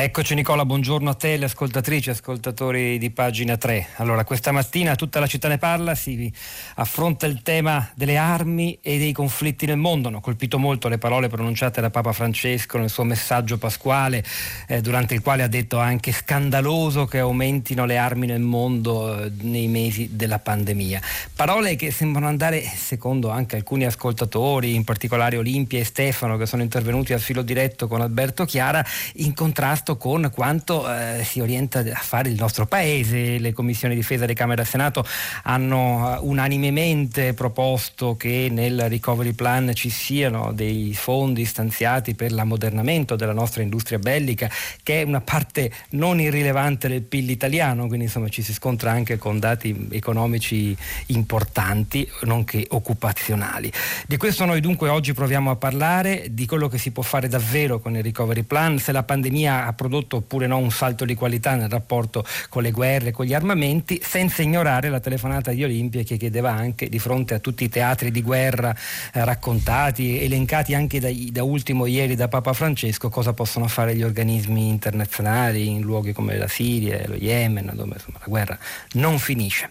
Eccoci 0.00 0.34
Nicola, 0.34 0.64
buongiorno 0.64 1.10
a 1.10 1.14
te, 1.14 1.36
le 1.36 1.46
ascoltatrici 1.46 2.10
e 2.10 2.12
ascoltatori 2.12 2.98
di 2.98 3.10
pagina 3.10 3.56
3. 3.56 3.88
Allora, 3.96 4.22
questa 4.22 4.52
mattina 4.52 4.94
tutta 4.94 5.18
la 5.18 5.26
città 5.26 5.48
ne 5.48 5.58
parla, 5.58 5.96
si 5.96 6.32
affronta 6.76 7.26
il 7.26 7.42
tema 7.42 7.90
delle 7.96 8.16
armi 8.16 8.78
e 8.80 8.96
dei 8.96 9.10
conflitti 9.10 9.66
nel 9.66 9.76
mondo. 9.76 10.06
Hanno 10.06 10.20
colpito 10.20 10.56
molto 10.60 10.86
le 10.86 10.98
parole 10.98 11.26
pronunciate 11.26 11.80
da 11.80 11.90
Papa 11.90 12.12
Francesco 12.12 12.78
nel 12.78 12.90
suo 12.90 13.02
messaggio 13.02 13.58
pasquale, 13.58 14.22
eh, 14.68 14.80
durante 14.80 15.14
il 15.14 15.20
quale 15.20 15.42
ha 15.42 15.48
detto 15.48 15.78
anche 15.78 16.12
scandaloso 16.12 17.06
che 17.06 17.18
aumentino 17.18 17.84
le 17.84 17.96
armi 17.96 18.26
nel 18.26 18.40
mondo 18.40 19.24
eh, 19.24 19.32
nei 19.40 19.66
mesi 19.66 20.10
della 20.12 20.38
pandemia. 20.38 21.00
Parole 21.34 21.74
che 21.74 21.90
sembrano 21.90 22.28
andare, 22.28 22.62
secondo 22.62 23.30
anche 23.30 23.56
alcuni 23.56 23.84
ascoltatori, 23.84 24.76
in 24.76 24.84
particolare 24.84 25.36
Olimpia 25.38 25.80
e 25.80 25.84
Stefano, 25.84 26.36
che 26.36 26.46
sono 26.46 26.62
intervenuti 26.62 27.12
al 27.12 27.20
filo 27.20 27.42
diretto 27.42 27.88
con 27.88 28.00
Alberto 28.00 28.44
Chiara, 28.44 28.86
in 29.14 29.34
contrasto 29.34 29.86
contrasto 29.88 29.96
con 29.96 30.30
quanto 30.34 30.92
eh, 30.92 31.22
si 31.24 31.40
orienta 31.40 31.78
a 31.78 32.00
fare 32.00 32.28
il 32.28 32.36
nostro 32.38 32.66
Paese. 32.66 33.38
Le 33.38 33.52
commissioni 33.52 33.94
difesa 33.94 34.26
di 34.26 34.34
Camera 34.34 34.62
e 34.62 34.64
Senato 34.64 35.04
hanno 35.44 36.18
uh, 36.18 36.28
unanimemente 36.28 37.32
proposto 37.32 38.16
che 38.16 38.48
nel 38.50 38.88
recovery 38.88 39.32
plan 39.32 39.72
ci 39.74 39.88
siano 39.88 40.52
dei 40.52 40.92
fondi 40.94 41.44
stanziati 41.44 42.14
per 42.14 42.32
l'ammodernamento 42.32 43.16
della 43.16 43.32
nostra 43.32 43.62
industria 43.62 43.98
bellica, 43.98 44.50
che 44.82 45.02
è 45.02 45.04
una 45.04 45.20
parte 45.20 45.70
non 45.90 46.20
irrilevante 46.20 46.88
del 46.88 47.02
PIL 47.02 47.30
italiano, 47.30 47.86
quindi 47.86 48.06
insomma 48.06 48.28
ci 48.28 48.42
si 48.42 48.52
scontra 48.52 48.90
anche 48.90 49.16
con 49.16 49.38
dati 49.38 49.88
economici 49.92 50.76
importanti, 51.06 52.08
nonché 52.22 52.66
occupazionali. 52.70 53.70
Di 54.06 54.16
questo 54.16 54.44
noi 54.44 54.60
dunque 54.60 54.88
oggi 54.88 55.12
proviamo 55.12 55.50
a 55.50 55.56
parlare, 55.56 56.28
di 56.30 56.46
quello 56.46 56.68
che 56.68 56.78
si 56.78 56.90
può 56.90 57.02
fare 57.02 57.28
davvero 57.28 57.78
con 57.78 57.96
il 57.96 58.02
recovery 58.02 58.42
plan, 58.42 58.78
se 58.78 58.92
la 58.92 59.02
pandemia 59.02 59.66
ha 59.66 59.72
prodotto 59.78 60.16
oppure 60.16 60.48
no 60.48 60.58
un 60.58 60.72
salto 60.72 61.04
di 61.04 61.14
qualità 61.14 61.54
nel 61.54 61.68
rapporto 61.68 62.26
con 62.48 62.64
le 62.64 62.72
guerre, 62.72 63.12
con 63.12 63.24
gli 63.24 63.32
armamenti, 63.32 64.00
senza 64.02 64.42
ignorare 64.42 64.88
la 64.88 64.98
telefonata 64.98 65.52
di 65.52 65.62
Olimpia 65.62 66.02
che 66.02 66.16
chiedeva 66.16 66.50
anche 66.50 66.88
di 66.88 66.98
fronte 66.98 67.34
a 67.34 67.38
tutti 67.38 67.62
i 67.62 67.68
teatri 67.68 68.10
di 68.10 68.22
guerra 68.22 68.74
eh, 69.12 69.24
raccontati, 69.24 70.20
elencati 70.20 70.74
anche 70.74 70.98
da, 70.98 71.08
da 71.30 71.44
ultimo 71.44 71.86
ieri 71.86 72.16
da 72.16 72.26
Papa 72.26 72.52
Francesco, 72.52 73.08
cosa 73.08 73.32
possono 73.32 73.68
fare 73.68 73.94
gli 73.94 74.02
organismi 74.02 74.68
internazionali 74.68 75.68
in 75.68 75.82
luoghi 75.82 76.12
come 76.12 76.36
la 76.36 76.48
Siria, 76.48 77.00
lo 77.06 77.14
Yemen, 77.14 77.70
dove 77.74 77.94
insomma, 77.94 78.18
la 78.18 78.26
guerra 78.26 78.58
non 78.94 79.18
finisce 79.20 79.70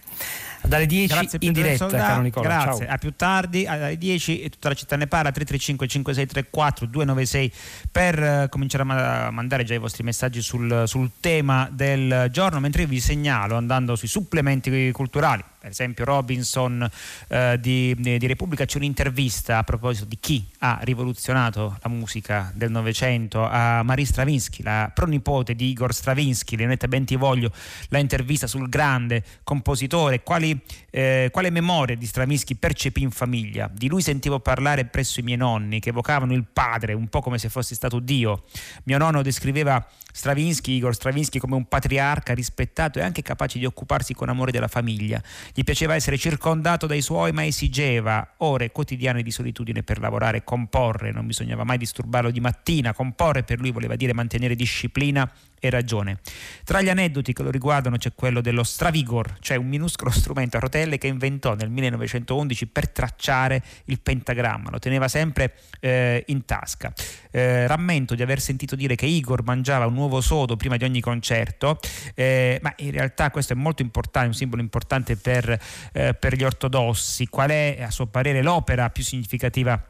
dalle 0.66 0.86
10 0.86 1.14
Grazie 1.14 1.38
in 1.42 1.52
diretta, 1.52 1.86
caro 1.86 2.22
Nicola. 2.22 2.48
Grazie, 2.48 2.86
Ciao. 2.86 2.94
a 2.94 2.98
più 2.98 3.12
tardi, 3.14 3.66
alle 3.66 3.96
10 3.96 4.48
tutta 4.50 4.68
la 4.68 4.74
città 4.74 4.96
ne 4.96 5.06
parla, 5.06 5.30
335 5.30 5.86
5634 5.86 6.86
296 6.86 7.52
per 7.90 8.18
uh, 8.18 8.48
cominciare 8.48 8.82
a 8.82 8.86
ma- 8.86 9.30
mandare 9.30 9.64
già 9.64 9.74
i 9.74 9.78
vostri 9.78 10.02
messaggi 10.02 10.42
sul, 10.42 10.84
sul 10.86 11.10
tema 11.20 11.68
del 11.70 12.28
giorno, 12.30 12.60
mentre 12.60 12.82
io 12.82 12.88
vi 12.88 13.00
segnalo 13.00 13.56
andando 13.56 13.96
sui 13.96 14.08
supplementi 14.08 14.90
culturali 14.92 15.44
per 15.68 15.72
esempio 15.72 16.04
Robinson 16.06 16.88
eh, 17.28 17.58
di, 17.60 17.94
di, 17.98 18.26
Repubblica 18.26 18.64
c'è 18.64 18.78
un'intervista 18.78 19.58
a 19.58 19.64
proposito 19.64 20.06
di 20.06 20.16
chi 20.18 20.46
ha 20.60 20.78
rivoluzionato 20.82 21.76
la 21.82 21.90
musica 21.90 22.50
del 22.54 22.70
Novecento 22.70 23.44
a 23.44 23.82
Marie 23.82 24.06
Stravinsky, 24.06 24.62
la 24.62 24.90
pronipote 24.94 25.54
di 25.54 25.68
Igor 25.68 25.92
Stravinsky, 25.92 26.56
Leonetta 26.56 26.88
Bentivoglio 26.88 27.52
la 27.88 27.98
intervista 27.98 28.46
sul 28.46 28.68
grande 28.68 29.22
compositore, 29.44 30.22
quali, 30.22 30.58
eh, 30.90 31.28
quale 31.30 31.50
memoria 31.50 31.96
di 31.96 32.06
Stravinsky 32.06 32.54
percepì 32.54 33.02
in 33.02 33.10
famiglia. 33.10 33.70
Di 33.72 33.88
lui 33.88 34.02
sentivo 34.02 34.40
parlare 34.40 34.84
presso 34.86 35.20
i 35.20 35.22
miei 35.22 35.36
nonni 35.36 35.80
che 35.80 35.90
evocavano 35.90 36.32
il 36.32 36.44
padre 36.50 36.92
un 36.94 37.08
po' 37.08 37.20
come 37.20 37.38
se 37.38 37.48
fosse 37.48 37.74
stato 37.74 37.98
Dio. 37.98 38.44
Mio 38.84 38.98
nonno 38.98 39.22
descriveva 39.22 39.86
Stravinsky, 40.10 40.72
Igor 40.72 40.94
Stravinsky 40.94 41.38
come 41.38 41.54
un 41.54 41.66
patriarca 41.66 42.34
rispettato 42.34 42.98
e 42.98 43.02
anche 43.02 43.22
capace 43.22 43.58
di 43.58 43.66
occuparsi 43.66 44.14
con 44.14 44.28
amore 44.28 44.50
della 44.50 44.68
famiglia. 44.68 45.22
Gli 45.54 45.62
piaceva 45.62 45.94
essere 45.94 46.16
circondato 46.16 46.86
dai 46.86 47.02
suoi, 47.02 47.32
ma 47.32 47.44
esigeva 47.44 48.34
ore 48.38 48.72
quotidiane 48.72 49.22
di 49.22 49.30
solitudine 49.30 49.82
per 49.82 50.00
lavorare, 50.00 50.42
comporre, 50.42 51.12
non 51.12 51.26
bisognava 51.26 51.64
mai 51.64 51.78
disturbarlo 51.78 52.30
di 52.30 52.40
mattina, 52.40 52.94
comporre 52.94 53.44
per 53.44 53.60
lui 53.60 53.70
voleva 53.70 53.96
dire 53.96 54.14
mantenere 54.14 54.54
disciplina 54.54 55.30
e 55.60 55.70
ragione. 55.70 56.18
Tra 56.64 56.80
gli 56.80 56.88
aneddoti 56.88 57.32
che 57.32 57.42
lo 57.42 57.50
riguardano 57.50 57.96
c'è 57.96 58.12
quello 58.14 58.40
dello 58.40 58.62
Stravigor, 58.62 59.38
cioè 59.40 59.56
un 59.56 59.68
minuscolo 59.68 60.10
strumento 60.12 60.56
a 60.56 60.60
rotelle 60.60 60.98
che 60.98 61.06
inventò 61.06 61.54
nel 61.54 61.70
1911 61.70 62.66
per 62.66 62.88
tracciare 62.88 63.62
il 63.86 64.00
pentagramma, 64.00 64.70
lo 64.70 64.78
teneva 64.78 65.08
sempre 65.08 65.54
eh, 65.80 66.24
in 66.28 66.44
tasca. 66.44 66.92
Eh, 67.30 67.66
rammento 67.66 68.14
di 68.14 68.22
aver 68.22 68.40
sentito 68.40 68.76
dire 68.76 68.94
che 68.94 69.06
Igor 69.06 69.42
mangiava 69.42 69.86
un 69.86 69.96
uovo 69.96 70.20
sodo 70.20 70.56
prima 70.56 70.76
di 70.76 70.84
ogni 70.84 71.00
concerto, 71.00 71.78
eh, 72.14 72.58
ma 72.62 72.72
in 72.76 72.90
realtà 72.90 73.30
questo 73.30 73.52
è 73.52 73.56
molto 73.56 73.82
importante, 73.82 74.28
un 74.28 74.34
simbolo 74.34 74.62
importante 74.62 75.16
per, 75.16 75.58
eh, 75.92 76.14
per 76.14 76.34
gli 76.34 76.44
ortodossi. 76.44 77.28
Qual 77.28 77.50
è 77.50 77.78
a 77.80 77.90
suo 77.90 78.06
parere 78.06 78.42
l'opera 78.42 78.90
più 78.90 79.02
significativa 79.02 79.80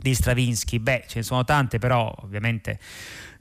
di 0.00 0.14
Stravinsky? 0.14 0.78
Beh, 0.78 1.04
ce 1.06 1.18
ne 1.18 1.22
sono 1.22 1.44
tante, 1.44 1.78
però 1.78 2.12
ovviamente 2.22 2.78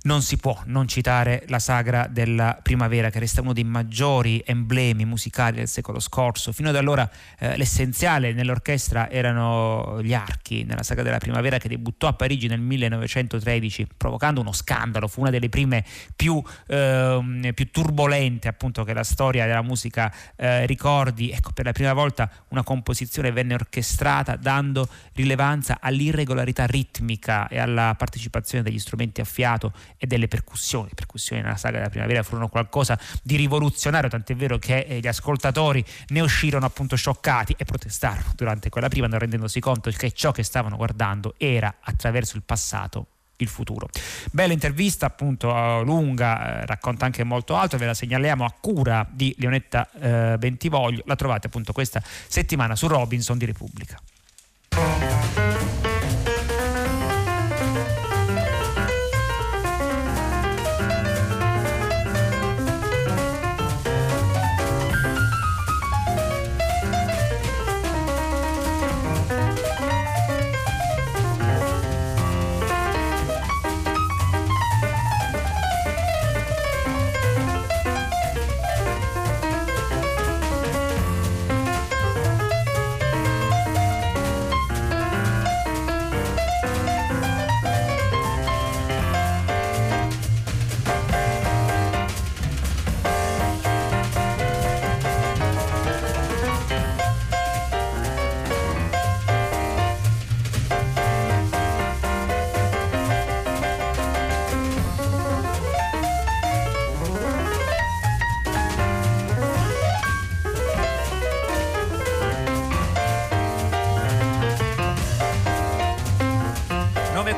non 0.04 0.22
si 0.22 0.38
può 0.38 0.58
non 0.66 0.88
citare 0.88 1.44
la 1.48 1.60
sagra 1.60 2.08
della 2.08 2.60
primavera 2.62 3.10
che 3.10 3.20
resta 3.20 3.42
uno 3.42 3.54
dei 3.54 3.64
maggiori 3.64 4.42
emblemi 4.46 5.06
musicali 5.06 5.58
del 5.58 5.68
secolo 5.68 6.00
scorso. 6.00 6.52
Fino 6.52 6.70
ad 6.70 6.76
allora 6.76 7.10
eh, 7.40 7.58
l'essenziale 7.58 8.32
nell'orchestra 8.32 9.10
erano 9.10 10.00
gli 10.02 10.14
archi, 10.14 10.64
nella 10.64 10.84
sagra 10.84 11.04
della 11.04 11.18
primavera 11.18 11.58
che 11.58 11.68
debuttò 11.68 12.08
a 12.08 12.14
Parigi 12.14 12.48
nel 12.48 12.62
1913 12.62 13.88
provocando 13.98 14.40
uno 14.42 14.54
scandalo, 14.54 15.08
fu 15.08 15.22
una 15.22 15.30
delle 15.30 15.50
prime 15.50 15.84
più, 16.16 16.42
eh, 16.68 17.52
più 17.54 17.72
turbolente 17.72 18.48
appunto 18.48 18.84
che 18.84 18.94
la 18.94 19.04
storia 19.04 19.46
della 19.46 19.62
musica 19.62 20.14
eh, 20.36 20.66
ricordi. 20.66 21.32
Ecco, 21.32 21.52
per 21.52 21.66
la 21.66 21.72
prima 21.74 21.94
volta 21.94 22.30
una 22.50 22.64
composizione 22.64 23.32
venne 23.32 23.54
orchestrata 23.54 24.36
dando 24.38 24.88
rilevanza 25.14 25.80
all'irregolarità 25.82 26.66
ritmica 26.66 27.48
e 27.48 27.60
alla 27.60 27.96
partecipazione 27.98 28.64
degli 28.64 28.80
strumenti 28.80 29.22
a 29.22 29.26
fiato 29.26 29.74
e 30.00 30.08
delle 30.08 30.28
percussioni. 30.28 30.88
Le 30.88 30.96
percussioni 30.96 31.42
nella 31.44 31.58
saga 31.58 31.78
della 31.78 31.90
primavera 31.90 32.24
furono 32.24 32.48
qualcosa 32.48 32.98
di 33.22 33.36
rivoluzionario, 33.36 34.10
tant'è 34.10 34.36
vero 34.36 34.58
che 34.58 34.80
eh, 34.80 35.00
gli 35.00 35.08
ascoltatori 35.08 35.86
ne 36.08 36.22
uscirono 36.22 36.66
appunto 36.66 36.96
scioccati 36.96 37.54
e 37.58 37.66
protestarono 37.66 38.32
durante 38.36 38.70
quella 38.70 38.88
prima, 38.88 39.06
non 39.06 39.20
rendendosi 39.20 39.60
conto 39.60 39.92
che 39.92 40.12
ciò 40.12 40.32
che 40.32 40.44
stavano 40.44 40.78
guardando 40.78 41.36
era 41.38 41.76
attraverso 41.82 42.38
il 42.38 42.44
passato 42.44 43.08
il 43.40 43.48
futuro. 43.48 43.90
Bella 44.32 44.54
intervista, 44.54 45.06
appunto 45.06 45.82
lunga, 45.84 46.62
eh, 46.62 46.66
racconta 46.66 47.06
anche 47.06 47.24
molto 47.24 47.56
altro, 47.56 47.78
ve 47.78 47.86
la 47.86 47.94
segnaliamo 47.94 48.44
a 48.44 48.54
cura 48.60 49.08
di 49.10 49.34
Leonetta 49.38 49.90
eh, 49.92 50.38
Bentivoglio, 50.38 51.04
la 51.06 51.16
trovate 51.16 51.48
appunto 51.48 51.72
questa 51.72 52.02
settimana 52.04 52.76
su 52.76 52.88
Robinson 52.88 53.38
di 53.38 53.46
Repubblica. 53.46 54.00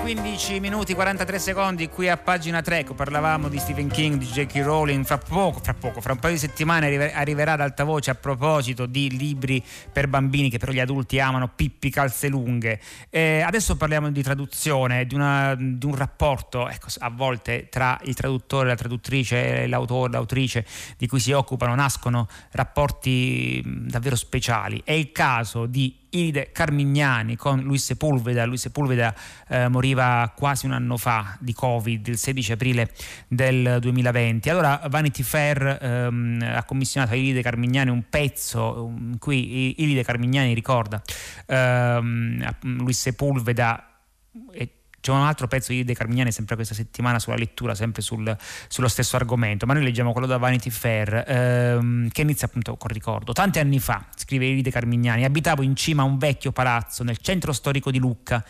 15 0.01 0.59
minuti 0.59 0.95
43 0.95 1.37
secondi 1.37 1.87
qui 1.87 2.09
a 2.09 2.17
pagina 2.17 2.61
3 2.61 2.85
parlavamo 2.95 3.49
di 3.49 3.59
Stephen 3.59 3.87
King, 3.87 4.17
di 4.17 4.25
J.K. 4.25 4.63
Rowling, 4.63 5.05
fra 5.05 5.19
poco, 5.19 5.59
fra 5.61 5.75
poco, 5.75 6.01
fra 6.01 6.13
un 6.13 6.19
paio 6.19 6.33
di 6.33 6.39
settimane 6.39 7.13
arriverà 7.13 7.53
ad 7.53 7.61
alta 7.61 7.83
voce 7.83 8.09
a 8.09 8.15
proposito 8.15 8.87
di 8.87 9.15
libri 9.15 9.63
per 9.91 10.07
bambini 10.07 10.49
che 10.49 10.57
però 10.57 10.71
gli 10.71 10.79
adulti 10.79 11.19
amano, 11.19 11.51
Pippi 11.55 11.91
calze 11.91 12.29
lunghe. 12.29 12.81
Eh, 13.11 13.41
adesso 13.41 13.77
parliamo 13.77 14.09
di 14.09 14.23
traduzione, 14.23 15.05
di, 15.05 15.13
una, 15.13 15.53
di 15.55 15.85
un 15.85 15.95
rapporto 15.95 16.67
ecco, 16.67 16.87
a 16.97 17.09
volte 17.11 17.67
tra 17.69 17.99
il 18.03 18.15
traduttore, 18.15 18.69
la 18.69 18.75
traduttrice, 18.75 19.67
l'autore, 19.67 20.11
l'autrice 20.11 20.65
di 20.97 21.07
cui 21.07 21.19
si 21.19 21.31
occupano, 21.31 21.75
nascono 21.75 22.27
rapporti 22.53 23.61
davvero 23.65 24.15
speciali. 24.15 24.81
È 24.83 24.93
il 24.93 25.11
caso 25.11 25.67
di 25.67 26.00
Iride 26.11 26.51
Carmignani 26.51 27.35
con 27.35 27.61
Luis 27.61 27.83
Sepulveda. 27.83 28.45
Luis 28.45 28.61
Sepulveda 28.61 29.13
eh, 29.47 29.67
moriva 29.67 30.33
quasi 30.35 30.65
un 30.65 30.73
anno 30.73 30.97
fa 30.97 31.37
di 31.39 31.53
Covid, 31.53 32.07
il 32.07 32.17
16 32.17 32.51
aprile 32.53 32.91
del 33.27 33.77
2020. 33.79 34.49
Allora 34.49 34.81
Vanity 34.89 35.23
Fair 35.23 35.77
ehm, 35.81 36.53
ha 36.55 36.63
commissionato 36.63 37.13
a 37.13 37.15
Iride 37.15 37.41
Carmignani 37.41 37.89
un 37.89 38.03
pezzo 38.09 38.91
in 38.97 39.17
cui 39.19 39.81
Iride 39.81 40.03
Carmignani 40.03 40.53
ricorda 40.53 41.01
ehm, 41.47 42.55
Luis 42.61 42.99
Sepulveda 42.99 43.85
e 44.51 44.80
c'è 45.01 45.11
un 45.11 45.17
altro 45.17 45.47
pezzo 45.47 45.71
di 45.71 45.83
De 45.83 45.93
Carmignani 45.93 46.31
sempre 46.31 46.55
questa 46.55 46.73
settimana 46.73 47.19
sulla 47.19 47.35
lettura, 47.35 47.75
sempre 47.75 48.01
sul, 48.01 48.35
sullo 48.67 48.87
stesso 48.87 49.15
argomento, 49.15 49.65
ma 49.65 49.73
noi 49.73 49.83
leggiamo 49.83 50.11
quello 50.11 50.27
da 50.27 50.37
Vanity 50.37 50.69
Fair, 50.69 51.23
ehm, 51.27 52.09
che 52.09 52.21
inizia 52.21 52.47
appunto 52.47 52.77
col 52.77 52.91
ricordo. 52.91 53.33
Tanti 53.33 53.59
anni 53.59 53.79
fa, 53.79 54.05
scrive 54.15 54.61
De 54.61 54.69
Carmignani, 54.69 55.25
abitavo 55.25 55.63
in 55.63 55.75
cima 55.75 56.03
a 56.03 56.05
un 56.05 56.17
vecchio 56.17 56.51
palazzo 56.51 57.03
nel 57.03 57.17
centro 57.17 57.51
storico 57.51 57.91
di 57.91 57.97
Lucca. 57.97 58.43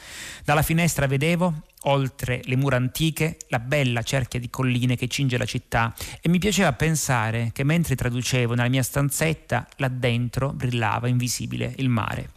Dalla 0.43 0.61
finestra 0.61 1.07
vedevo 1.07 1.63
oltre 1.83 2.41
le 2.43 2.55
mura 2.55 2.75
antiche, 2.75 3.37
la 3.47 3.59
bella 3.59 4.03
cerchia 4.03 4.39
di 4.39 4.49
colline 4.49 4.95
che 4.95 5.07
cinge 5.07 5.37
la 5.37 5.45
città 5.45 5.93
e 6.21 6.29
mi 6.29 6.39
piaceva 6.39 6.73
pensare 6.73 7.51
che 7.53 7.63
mentre 7.63 7.95
traducevo 7.95 8.53
nella 8.53 8.69
mia 8.69 8.83
stanzetta, 8.83 9.67
là 9.77 9.87
dentro 9.87 10.51
brillava 10.53 11.07
invisibile 11.07 11.73
il 11.77 11.89
mare. 11.89 12.29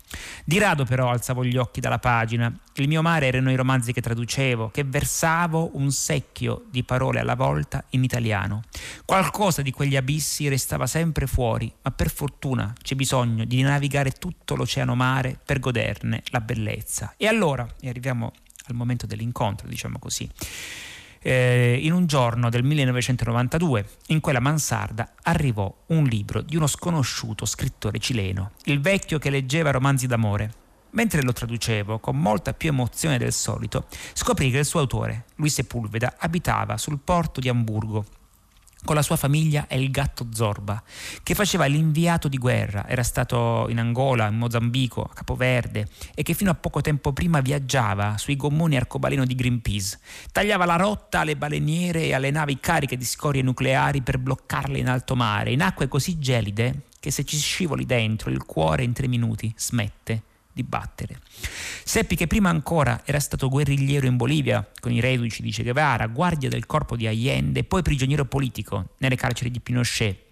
Di 0.44 0.58
rado 0.58 0.84
però 0.84 1.10
alzavo 1.10 1.44
gli 1.44 1.56
occhi 1.56 1.80
dalla 1.80 1.98
pagina. 1.98 2.52
Il 2.74 2.88
mio 2.88 3.02
mare 3.02 3.26
erano 3.26 3.50
i 3.50 3.56
romanzi 3.56 3.92
che 3.92 4.00
traducevo, 4.00 4.70
che 4.70 4.84
versavo 4.84 5.70
un 5.74 5.90
secchio 5.90 6.64
di 6.70 6.84
parole 6.84 7.20
alla 7.20 7.34
volta 7.34 7.84
in 7.90 8.04
italiano. 8.04 8.62
Qualcosa 9.04 9.62
di 9.62 9.70
quegli 9.70 9.96
abissi 9.96 10.48
restava 10.48 10.86
sempre 10.86 11.26
fuori, 11.26 11.72
ma 11.82 11.90
per 11.90 12.10
fortuna 12.10 12.72
c'è 12.80 12.94
bisogno 12.94 13.44
di 13.44 13.62
navigare 13.62 14.12
tutto 14.12 14.54
l'oceano 14.54 14.94
mare 14.94 15.38
per 15.44 15.58
goderne 15.58 16.22
la 16.26 16.40
bellezza. 16.40 17.14
E 17.16 17.26
allora, 17.26 17.66
e 17.80 17.88
arriviamo 17.88 18.32
al 18.66 18.74
momento 18.74 19.06
dell'incontro, 19.06 19.68
diciamo 19.68 19.98
così. 19.98 20.28
Eh, 21.26 21.78
in 21.80 21.92
un 21.92 22.06
giorno 22.06 22.50
del 22.50 22.62
1992, 22.62 23.88
in 24.08 24.20
quella 24.20 24.40
mansarda 24.40 25.14
arrivò 25.22 25.74
un 25.86 26.04
libro 26.04 26.42
di 26.42 26.56
uno 26.56 26.66
sconosciuto 26.66 27.46
scrittore 27.46 27.98
cileno, 27.98 28.52
il 28.64 28.80
vecchio 28.80 29.18
che 29.18 29.30
leggeva 29.30 29.70
romanzi 29.70 30.06
d'amore. 30.06 30.62
Mentre 30.90 31.22
lo 31.22 31.32
traducevo 31.32 31.98
con 31.98 32.16
molta 32.20 32.52
più 32.52 32.68
emozione 32.68 33.18
del 33.18 33.32
solito, 33.32 33.86
scoprì 34.12 34.50
che 34.50 34.58
il 34.58 34.64
suo 34.64 34.80
autore, 34.80 35.24
Luis 35.36 35.54
Sepulveda, 35.54 36.16
abitava 36.18 36.76
sul 36.76 37.00
porto 37.02 37.40
di 37.40 37.48
Amburgo 37.48 38.04
con 38.84 38.94
la 38.94 39.02
sua 39.02 39.16
famiglia 39.16 39.66
e 39.66 39.80
il 39.80 39.90
gatto 39.90 40.26
Zorba, 40.32 40.82
che 41.22 41.34
faceva 41.34 41.64
l'inviato 41.66 42.28
di 42.28 42.38
guerra, 42.38 42.86
era 42.86 43.02
stato 43.02 43.66
in 43.70 43.78
Angola, 43.78 44.28
in 44.28 44.36
Mozambico, 44.36 45.02
a 45.02 45.14
Capoverde 45.14 45.88
e 46.14 46.22
che 46.22 46.34
fino 46.34 46.50
a 46.50 46.54
poco 46.54 46.80
tempo 46.80 47.12
prima 47.12 47.40
viaggiava 47.40 48.16
sui 48.18 48.36
gommoni 48.36 48.76
arcobaleno 48.76 49.24
di 49.24 49.34
Greenpeace, 49.34 49.98
tagliava 50.32 50.64
la 50.64 50.76
rotta 50.76 51.20
alle 51.20 51.36
baleniere 51.36 52.04
e 52.04 52.14
alle 52.14 52.30
navi 52.30 52.60
cariche 52.60 52.96
di 52.96 53.04
scorie 53.04 53.42
nucleari 53.42 54.02
per 54.02 54.18
bloccarle 54.18 54.78
in 54.78 54.88
alto 54.88 55.16
mare, 55.16 55.52
in 55.52 55.62
acque 55.62 55.88
così 55.88 56.18
gelide 56.18 56.82
che 57.00 57.10
se 57.10 57.24
ci 57.24 57.36
scivoli 57.36 57.84
dentro 57.84 58.30
il 58.30 58.44
cuore 58.44 58.82
in 58.82 58.92
tre 58.92 59.08
minuti 59.08 59.52
smette 59.56 60.22
di 60.54 60.62
battere. 60.62 61.18
Seppi 61.84 62.16
che 62.16 62.26
prima 62.26 62.48
ancora 62.48 63.02
era 63.04 63.20
stato 63.20 63.48
guerrigliero 63.48 64.06
in 64.06 64.16
Bolivia 64.16 64.66
con 64.80 64.92
i 64.92 65.00
reduci 65.00 65.42
di 65.42 65.50
Che 65.50 65.62
Guevara, 65.62 66.06
guardia 66.06 66.48
del 66.48 66.64
corpo 66.64 66.96
di 66.96 67.06
Allende, 67.06 67.64
poi 67.64 67.82
prigioniero 67.82 68.24
politico 68.24 68.90
nelle 68.98 69.16
carceri 69.16 69.50
di 69.50 69.60
Pinochet, 69.60 70.22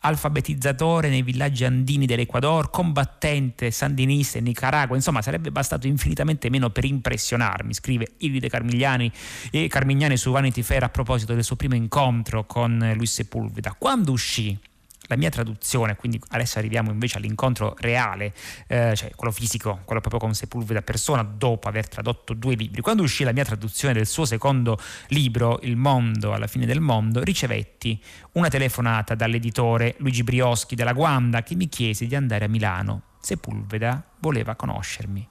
alfabetizzatore 0.00 1.08
nei 1.08 1.22
villaggi 1.22 1.64
andini 1.64 2.06
dell'Ecuador, 2.06 2.70
combattente 2.70 3.70
sandinista 3.70 4.38
in 4.38 4.44
Nicaragua, 4.44 4.96
insomma 4.96 5.20
sarebbe 5.22 5.50
bastato 5.50 5.86
infinitamente 5.86 6.48
meno 6.48 6.70
per 6.70 6.84
impressionarmi, 6.84 7.74
scrive 7.74 8.12
Iride 8.18 8.48
Carmigliani 8.48 9.10
e 9.50 9.68
Carmignani 9.68 10.16
su 10.16 10.30
Vanity 10.30 10.62
Fair 10.62 10.84
a 10.84 10.88
proposito 10.88 11.34
del 11.34 11.44
suo 11.44 11.56
primo 11.56 11.74
incontro 11.74 12.46
con 12.46 12.92
Luis 12.94 13.12
Sepulveda. 13.12 13.74
Quando 13.78 14.12
uscì 14.12 14.58
la 15.06 15.16
mia 15.16 15.30
traduzione, 15.30 15.96
quindi 15.96 16.20
adesso 16.28 16.58
arriviamo 16.58 16.90
invece 16.90 17.18
all'incontro 17.18 17.74
reale, 17.78 18.32
eh, 18.66 18.94
cioè 18.94 19.10
quello 19.14 19.32
fisico, 19.32 19.80
quello 19.84 20.00
proprio 20.00 20.20
con 20.20 20.34
Sepulveda 20.34 20.82
persona, 20.82 21.22
dopo 21.22 21.68
aver 21.68 21.88
tradotto 21.88 22.34
due 22.34 22.54
libri. 22.54 22.80
Quando 22.80 23.02
uscì 23.02 23.24
la 23.24 23.32
mia 23.32 23.44
traduzione 23.44 23.94
del 23.94 24.06
suo 24.06 24.24
secondo 24.24 24.78
libro, 25.08 25.58
Il 25.62 25.76
mondo 25.76 26.32
alla 26.32 26.46
fine 26.46 26.66
del 26.66 26.80
mondo, 26.80 27.22
ricevetti 27.22 28.00
una 28.32 28.48
telefonata 28.48 29.14
dall'editore 29.14 29.94
Luigi 29.98 30.22
Brioschi 30.22 30.74
della 30.74 30.92
Guanda 30.92 31.42
che 31.42 31.54
mi 31.54 31.68
chiese 31.68 32.06
di 32.06 32.14
andare 32.14 32.44
a 32.44 32.48
Milano. 32.48 33.02
Sepulveda 33.20 34.04
voleva 34.20 34.54
conoscermi. 34.54 35.26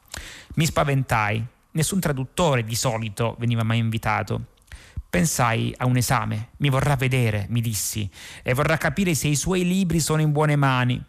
Mi 0.56 0.66
spaventai, 0.66 1.46
nessun 1.72 2.00
traduttore 2.00 2.64
di 2.64 2.76
solito 2.76 3.36
veniva 3.40 3.64
mai 3.64 3.78
invitato. 3.80 4.54
Pensai 5.16 5.74
a 5.78 5.86
un 5.86 5.96
esame, 5.96 6.50
mi 6.58 6.68
vorrà 6.68 6.98
vedere, 6.98 7.46
mi 7.48 7.62
dissi, 7.62 8.10
e 8.44 8.54
vorrà 8.54 8.76
capire 8.76 9.16
se 9.16 9.30
i 9.30 9.38
suoi 9.38 9.66
libri 9.66 10.02
sono 10.02 10.20
in 10.20 10.34
buone 10.34 10.58
mani. 10.58 11.02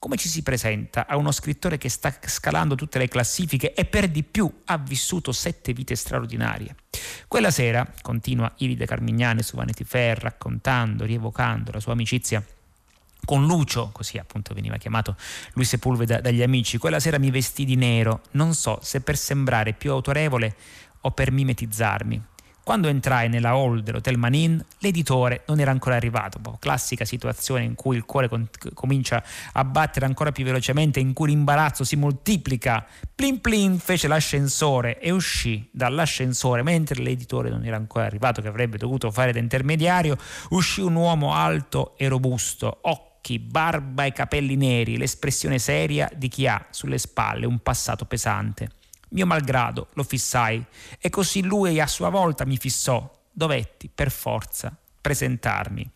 Come 0.00 0.16
ci 0.16 0.28
si 0.28 0.42
presenta 0.42 1.06
a 1.06 1.16
uno 1.16 1.30
scrittore 1.30 1.78
che 1.78 1.88
sta 1.88 2.12
scalando 2.26 2.74
tutte 2.74 2.98
le 2.98 3.06
classifiche 3.06 3.72
e 3.72 3.84
per 3.84 4.08
di 4.08 4.24
più 4.24 4.52
ha 4.64 4.78
vissuto 4.78 5.30
sette 5.30 5.72
vite 5.72 5.94
straordinarie? 5.94 6.74
Quella 7.28 7.52
sera, 7.52 7.88
continua 8.02 8.52
Iride 8.56 8.84
Carmignani 8.84 9.44
su 9.44 9.54
Vanity 9.54 9.84
Fair, 9.84 10.18
raccontando, 10.18 11.04
rievocando 11.04 11.70
la 11.70 11.78
sua 11.78 11.92
amicizia 11.92 12.44
con 13.24 13.46
Lucio, 13.46 13.90
così 13.92 14.18
appunto 14.18 14.54
veniva 14.54 14.76
chiamato 14.76 15.14
lui 15.52 15.64
Sepulveda 15.64 16.20
dagli 16.20 16.42
amici, 16.42 16.78
quella 16.78 16.98
sera 16.98 17.20
mi 17.20 17.30
vestì 17.30 17.64
di 17.64 17.76
nero, 17.76 18.22
non 18.32 18.54
so 18.54 18.80
se 18.82 19.02
per 19.02 19.16
sembrare 19.16 19.72
più 19.72 19.92
autorevole 19.92 20.56
o 21.02 21.12
per 21.12 21.30
mimetizzarmi. 21.30 22.30
Quando 22.64 22.86
entrai 22.86 23.28
nella 23.28 23.50
hall 23.50 23.80
dell'Hotel 23.80 24.16
Manin, 24.16 24.64
l'editore 24.78 25.42
non 25.48 25.58
era 25.58 25.72
ancora 25.72 25.96
arrivato, 25.96 26.38
boh, 26.38 26.58
classica 26.60 27.04
situazione 27.04 27.64
in 27.64 27.74
cui 27.74 27.96
il 27.96 28.04
cuore 28.04 28.28
con- 28.28 28.48
comincia 28.72 29.20
a 29.54 29.64
battere 29.64 30.06
ancora 30.06 30.30
più 30.30 30.44
velocemente, 30.44 31.00
in 31.00 31.12
cui 31.12 31.30
l'imbarazzo 31.30 31.82
si 31.82 31.96
moltiplica. 31.96 32.86
Plin 33.16 33.40
plin 33.40 33.78
fece 33.80 34.06
l'ascensore 34.06 35.00
e 35.00 35.10
uscì 35.10 35.68
dall'ascensore 35.72 36.62
mentre 36.62 37.02
l'editore 37.02 37.50
non 37.50 37.64
era 37.64 37.74
ancora 37.74 38.04
arrivato, 38.04 38.40
che 38.40 38.48
avrebbe 38.48 38.78
dovuto 38.78 39.10
fare 39.10 39.32
da 39.32 39.40
intermediario. 39.40 40.16
Uscì 40.50 40.82
un 40.82 40.94
uomo 40.94 41.34
alto 41.34 41.94
e 41.96 42.06
robusto, 42.06 42.78
occhi, 42.82 43.40
barba 43.40 44.04
e 44.04 44.12
capelli 44.12 44.54
neri, 44.54 44.98
l'espressione 44.98 45.58
seria 45.58 46.08
di 46.14 46.28
chi 46.28 46.46
ha 46.46 46.64
sulle 46.70 46.98
spalle 46.98 47.44
un 47.44 47.58
passato 47.58 48.04
pesante. 48.04 48.68
Mio 49.12 49.26
malgrado 49.26 49.88
lo 49.94 50.02
fissai 50.02 50.64
e 50.98 51.08
così 51.10 51.42
lui 51.42 51.80
a 51.80 51.86
sua 51.86 52.08
volta 52.08 52.44
mi 52.44 52.56
fissò. 52.56 53.10
Dovetti, 53.34 53.90
per 53.92 54.10
forza, 54.10 54.76
presentarmi. 55.00 55.90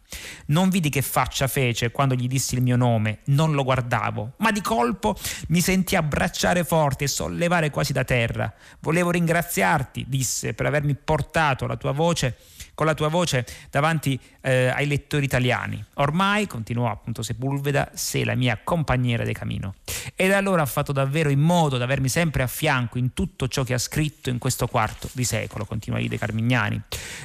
Non 0.46 0.68
vidi 0.68 0.90
che 0.90 1.00
faccia 1.00 1.46
fece 1.46 1.90
quando 1.90 2.14
gli 2.14 2.26
dissi 2.26 2.56
il 2.56 2.62
mio 2.62 2.76
nome, 2.76 3.20
non 3.26 3.52
lo 3.52 3.62
guardavo, 3.62 4.32
ma 4.38 4.50
di 4.50 4.60
colpo 4.60 5.16
mi 5.48 5.60
sentì 5.60 5.96
abbracciare 5.96 6.64
forte 6.64 7.04
e 7.04 7.08
sollevare 7.08 7.70
quasi 7.70 7.92
da 7.92 8.04
terra. 8.04 8.52
Volevo 8.80 9.10
ringraziarti, 9.10 10.06
disse, 10.08 10.54
per 10.54 10.66
avermi 10.66 10.94
portato 10.94 11.66
la 11.66 11.76
tua 11.76 11.92
voce 11.92 12.36
con 12.76 12.86
la 12.86 12.94
tua 12.94 13.08
voce 13.08 13.46
davanti 13.70 14.20
eh, 14.42 14.68
ai 14.68 14.86
lettori 14.86 15.24
italiani. 15.24 15.82
Ormai, 15.94 16.46
continuò 16.46 16.90
appunto 16.90 17.22
Sepulveda, 17.22 17.90
sei 17.94 18.22
la 18.22 18.34
mia 18.34 18.60
compagniera 18.62 19.24
di 19.24 19.32
cammino. 19.32 19.76
Ed 20.14 20.30
allora 20.30 20.60
ha 20.60 20.66
fatto 20.66 20.92
davvero 20.92 21.30
in 21.30 21.40
modo 21.40 21.78
di 21.78 21.82
avermi 21.82 22.10
sempre 22.10 22.42
a 22.42 22.46
fianco 22.46 22.98
in 22.98 23.14
tutto 23.14 23.48
ciò 23.48 23.64
che 23.64 23.72
ha 23.72 23.78
scritto 23.78 24.28
in 24.28 24.38
questo 24.38 24.68
quarto 24.68 25.08
di 25.12 25.24
secolo, 25.24 25.64
continua 25.64 25.98
Ide 25.98 26.18
Carmignani. 26.18 26.80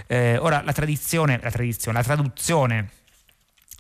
Eh, 0.07 0.37
ora 0.37 0.63
la 0.63 0.71
tradizione, 0.71 1.37
la 1.43 1.51
tradizione, 1.51 1.97
la 1.97 2.03
traduzione 2.03 2.89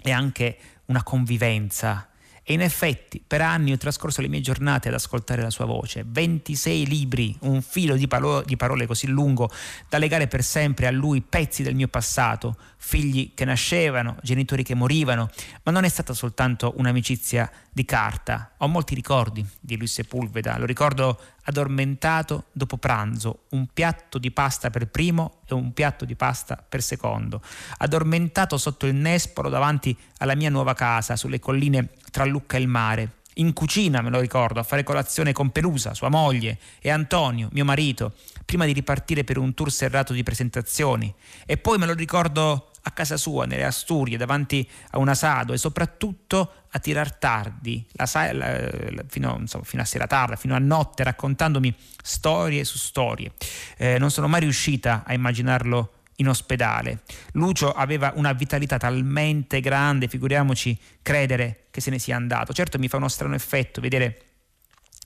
è 0.03 0.11
anche 0.11 0.57
una 0.87 1.03
convivenza 1.03 2.10
e 2.43 2.53
in 2.53 2.61
effetti 2.61 3.21
per 3.25 3.41
anni 3.41 3.71
ho 3.71 3.77
trascorso 3.77 4.21
le 4.21 4.27
mie 4.27 4.41
giornate 4.41 4.87
ad 4.87 4.95
ascoltare 4.95 5.41
la 5.41 5.49
sua 5.49 5.65
voce. 5.65 6.03
26 6.05 6.87
libri, 6.87 7.35
un 7.41 7.61
filo 7.61 7.95
di, 7.95 8.07
palo- 8.07 8.41
di, 8.41 8.57
parole 8.57 8.87
così 8.87 9.07
lungo 9.07 9.49
da 9.87 9.97
legare 9.97 10.27
per 10.27 10.43
sempre 10.43 10.87
a 10.87 10.91
lui 10.91 11.21
pezzi 11.21 11.61
del 11.61 11.75
mio 11.75 11.87
passato, 11.87 12.57
figli 12.77 13.33
che 13.35 13.45
nascevano, 13.45 14.17
genitori 14.23 14.63
che 14.63 14.73
morivano, 14.73 15.29
ma 15.63 15.71
non 15.71 15.83
è 15.83 15.89
stata 15.89 16.13
soltanto 16.13 16.73
un'amicizia 16.77 17.49
di 17.71 17.85
carta. 17.85 18.51
Ho 18.57 18.67
molti 18.67 18.93
ricordi 18.93 19.45
di 19.59 19.77
lui 19.77 19.87
Sepulveda, 19.87 20.57
lo 20.57 20.65
ricordo 20.65 21.19
addormentato 21.43 22.45
dopo 22.51 22.77
pranzo, 22.77 23.45
un 23.49 23.67
piatto 23.73 24.17
di 24.17 24.31
pasta 24.31 24.69
per 24.69 24.87
primo 24.87 25.41
e 25.47 25.53
un 25.53 25.73
piatto 25.73 26.05
di 26.05 26.15
pasta 26.15 26.55
per 26.57 26.81
secondo, 26.81 27.41
addormentato 27.77 28.57
sotto 28.57 28.85
il 28.85 28.95
nespolo 28.95 29.49
davanti 29.49 29.97
alla 30.17 30.35
mia 30.35 30.49
nuova 30.49 30.73
casa 30.73 31.15
sulle 31.15 31.39
colline 31.39 31.89
tra 32.11 32.25
Lucca 32.25 32.57
e 32.57 32.61
il 32.61 32.67
mare, 32.67 33.21
in 33.35 33.53
cucina, 33.53 34.01
me 34.01 34.09
lo 34.09 34.19
ricordo, 34.19 34.59
a 34.59 34.63
fare 34.63 34.83
colazione 34.83 35.31
con 35.31 35.51
Pelusa, 35.51 35.93
sua 35.93 36.09
moglie, 36.09 36.57
e 36.81 36.89
Antonio, 36.89 37.47
mio 37.53 37.63
marito, 37.63 38.13
prima 38.43 38.65
di 38.65 38.73
ripartire 38.73 39.23
per 39.23 39.37
un 39.37 39.53
tour 39.53 39.71
serrato 39.71 40.11
di 40.11 40.21
presentazioni. 40.21 41.13
E 41.45 41.57
poi 41.57 41.77
me 41.77 41.85
lo 41.85 41.93
ricordo 41.93 42.70
a 42.83 42.91
casa 42.91 43.17
sua, 43.17 43.45
nelle 43.45 43.63
Asturie, 43.63 44.17
davanti 44.17 44.67
a 44.91 44.97
un 44.97 45.09
asado 45.09 45.53
e 45.53 45.57
soprattutto 45.57 46.53
a 46.71 46.79
tirar 46.79 47.13
tardi, 47.13 47.85
la, 47.93 48.07
la, 48.33 49.03
fino, 49.07 49.37
insomma, 49.39 49.63
fino, 49.63 49.81
a 49.81 49.85
sera 49.85 50.07
tarda, 50.07 50.35
fino 50.35 50.55
a 50.55 50.59
notte, 50.59 51.03
raccontandomi 51.03 51.75
storie 52.01 52.63
su 52.63 52.77
storie. 52.77 53.31
Eh, 53.77 53.97
non 53.99 54.09
sono 54.09 54.27
mai 54.27 54.41
riuscita 54.41 55.03
a 55.05 55.13
immaginarlo 55.13 55.93
in 56.15 56.29
ospedale. 56.29 57.01
Lucio 57.33 57.71
aveva 57.71 58.13
una 58.15 58.33
vitalità 58.33 58.77
talmente 58.77 59.59
grande, 59.59 60.07
figuriamoci 60.07 60.77
credere 61.01 61.65
che 61.71 61.81
se 61.81 61.89
ne 61.89 61.99
sia 61.99 62.15
andato. 62.15 62.53
Certo 62.53 62.79
mi 62.79 62.87
fa 62.87 62.97
uno 62.97 63.07
strano 63.07 63.35
effetto 63.35 63.81
vedere 63.81 64.30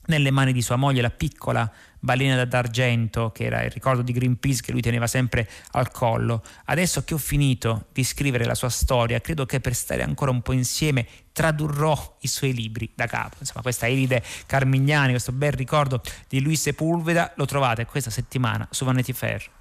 nelle 0.06 0.30
mani 0.30 0.52
di 0.52 0.62
sua 0.62 0.76
moglie 0.76 1.02
la 1.02 1.10
piccola 1.10 1.70
balena 1.98 2.44
d'argento, 2.44 3.32
che 3.32 3.44
era 3.44 3.62
il 3.62 3.70
ricordo 3.70 4.02
di 4.02 4.12
Greenpeace 4.12 4.62
che 4.62 4.72
lui 4.72 4.80
teneva 4.80 5.06
sempre 5.06 5.48
al 5.72 5.90
collo. 5.90 6.42
Adesso 6.66 7.04
che 7.04 7.14
ho 7.14 7.18
finito 7.18 7.86
di 7.92 8.04
scrivere 8.04 8.44
la 8.44 8.54
sua 8.54 8.68
storia, 8.68 9.20
credo 9.20 9.44
che 9.46 9.60
per 9.60 9.74
stare 9.74 10.02
ancora 10.02 10.30
un 10.30 10.42
po' 10.42 10.52
insieme 10.52 11.06
tradurrò 11.32 12.16
i 12.20 12.28
suoi 12.28 12.54
libri 12.54 12.90
da 12.94 13.06
capo. 13.06 13.36
Insomma, 13.40 13.62
questa 13.62 13.86
Elide 13.86 14.22
Carmignani, 14.46 15.10
questo 15.10 15.32
bel 15.32 15.52
ricordo 15.52 16.00
di 16.28 16.40
Luis 16.40 16.62
Sepulveda, 16.62 17.32
lo 17.36 17.44
trovate 17.44 17.84
questa 17.86 18.10
settimana 18.10 18.66
su 18.70 18.84
Vanity 18.84 19.12
Fair. 19.12 19.55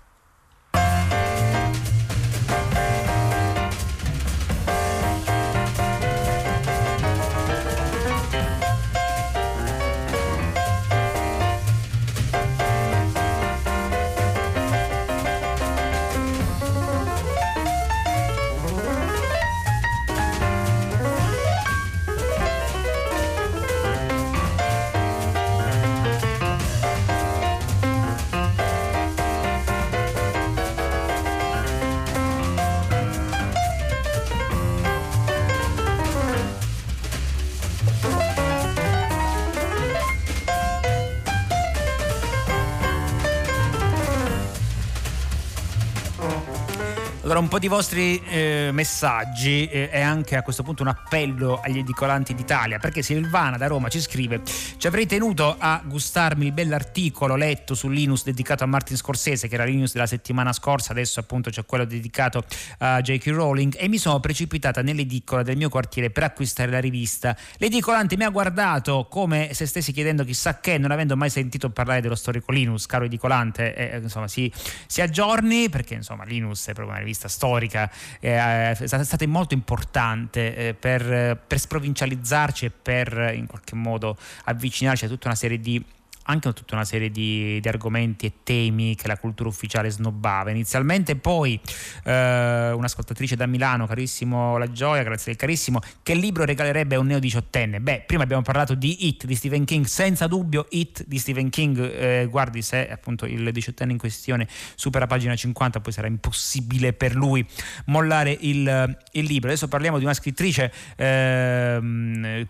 Un 47.46 47.52
po' 47.52 47.60
di 47.60 47.68
vostri 47.68 48.20
eh, 48.28 48.70
messaggi 48.72 49.68
eh, 49.68 49.90
e 49.92 50.02
anche 50.02 50.36
a 50.36 50.42
questo 50.42 50.64
punto 50.64 50.82
un 50.82 50.88
appello 50.88 51.60
agli 51.62 51.78
edicolanti 51.78 52.34
d'Italia, 52.34 52.80
perché 52.80 53.04
Silvana 53.04 53.58
da 53.58 53.68
Roma 53.68 53.88
ci 53.88 54.02
scrive: 54.02 54.42
Ci 54.78 54.88
avrei 54.88 55.06
tenuto 55.06 55.56
a 55.60 55.80
gustarmi 55.86 56.46
il 56.46 56.52
bell'articolo 56.54 57.36
letto 57.36 57.76
su 57.76 57.88
Linus 57.88 58.24
dedicato 58.24 58.64
a 58.64 58.68
Martin 58.68 58.98
Scorsese, 58.98 59.48
che 59.48 59.54
era 59.54 59.64
Linus 59.64 59.94
della 59.94 60.08
settimana 60.08 60.54
scorsa, 60.54 60.92
adesso 60.92 61.20
appunto 61.20 61.52
c'è 61.52 61.66
quello 61.66 61.86
dedicato 61.86 62.44
a 62.80 63.00
J.K. 63.02 63.28
Rowling, 63.28 63.76
e 63.78 63.88
mi 63.90 64.00
sono 64.00 64.20
precipitata 64.20 64.82
nell'edicola 64.82 65.44
del 65.44 65.56
mio 65.56 65.70
quartiere 65.70 66.10
per 66.10 66.24
acquistare 66.24 66.72
la 66.72 66.80
rivista. 66.80 67.38
L'edicolante 67.58 68.18
mi 68.18 68.24
ha 68.24 68.30
guardato 68.30 69.06
come 69.08 69.54
se 69.54 69.68
stessi 69.68 69.92
chiedendo 69.92 70.24
chissà 70.24 70.60
che, 70.60 70.80
non 70.80 70.90
avendo 70.90 71.16
mai 71.16 71.30
sentito 71.30 71.70
parlare 71.70 72.02
dello 72.02 72.16
storico 72.16 72.52
Linus, 72.52 72.88
caro 72.88 73.06
edicolante, 73.06 73.76
e, 73.76 73.98
insomma 73.98 74.28
si, 74.28 74.52
si 74.88 75.02
aggiorni, 75.02 75.70
perché 75.70 75.94
insomma 75.94 76.24
Linus 76.24 76.62
è 76.62 76.74
proprio 76.74 76.88
una 76.88 76.98
rivista 76.98 77.26
vista 77.26 77.30
storica, 77.36 77.92
eh, 78.20 78.72
è 78.72 78.88
stata 78.88 79.28
molto 79.28 79.54
importante 79.54 80.56
eh, 80.56 80.74
per, 80.74 81.38
per 81.46 81.60
sprovincializzarci 81.60 82.66
e 82.66 82.72
per 82.72 83.34
in 83.36 83.46
qualche 83.46 83.76
modo 83.76 84.18
avvicinarci 84.46 85.06
a 85.06 85.08
tutta 85.08 85.28
una 85.28 85.36
serie 85.36 85.60
di 85.60 85.84
anche 86.26 86.52
tutta 86.54 86.76
una 86.76 86.86
serie 86.86 87.10
di, 87.10 87.60
di, 87.60 87.68
argomenti 87.68 88.26
e 88.26 88.34
temi 88.44 88.96
che 88.96 89.08
la 89.08 89.18
cultura 89.18 89.50
ufficiale 89.50 89.90
snobbava 89.90 90.50
inizialmente. 90.50 91.16
Poi 91.16 91.60
eh, 92.04 92.72
un'ascoltatrice 92.72 93.36
da 93.36 93.46
Milano, 93.46 93.86
carissimo 93.86 94.58
La 94.58 94.72
Gioia, 94.72 95.04
grazie 95.04 95.26
del 95.32 95.36
carissimo, 95.36 95.80
che 96.02 96.14
libro 96.14 96.46
regalerebbe 96.46 96.96
a 96.96 97.00
un 97.00 97.08
neo 97.08 97.20
diciottenne? 97.20 97.80
Beh, 97.80 98.04
prima 98.06 98.24
abbiamo 98.24 98.42
parlato 98.42 98.74
di 98.74 99.08
It 99.08 99.26
di 99.26 99.36
Stephen 99.36 99.66
King, 99.66 99.86
senza 99.86 100.28
dubbio 100.28 100.66
It 100.70 101.04
di 101.06 101.20
Stephen 101.20 101.50
King. 101.50 101.80
Eh, 101.80 102.28
guardi, 102.30 102.62
se 102.62 102.90
appunto 102.90 103.26
il 103.26 103.52
diciottenne 103.52 103.92
in 103.92 103.98
questione 103.98 104.48
supera 104.76 105.08
pagina 105.08 105.36
50, 105.36 105.80
poi 105.80 105.94
sarà 105.94 106.08
impossibile 106.08 106.94
per 106.94 107.16
lui 107.16 107.46
mollare 107.86 108.36
il, 108.42 108.98
il 109.12 109.26
libro. 109.26 109.50
Adesso 109.50 109.68
parliamo 109.68 109.98
di 109.98 110.04
una 110.04 110.14
scrittrice 110.14 110.72
eh, 110.96 112.48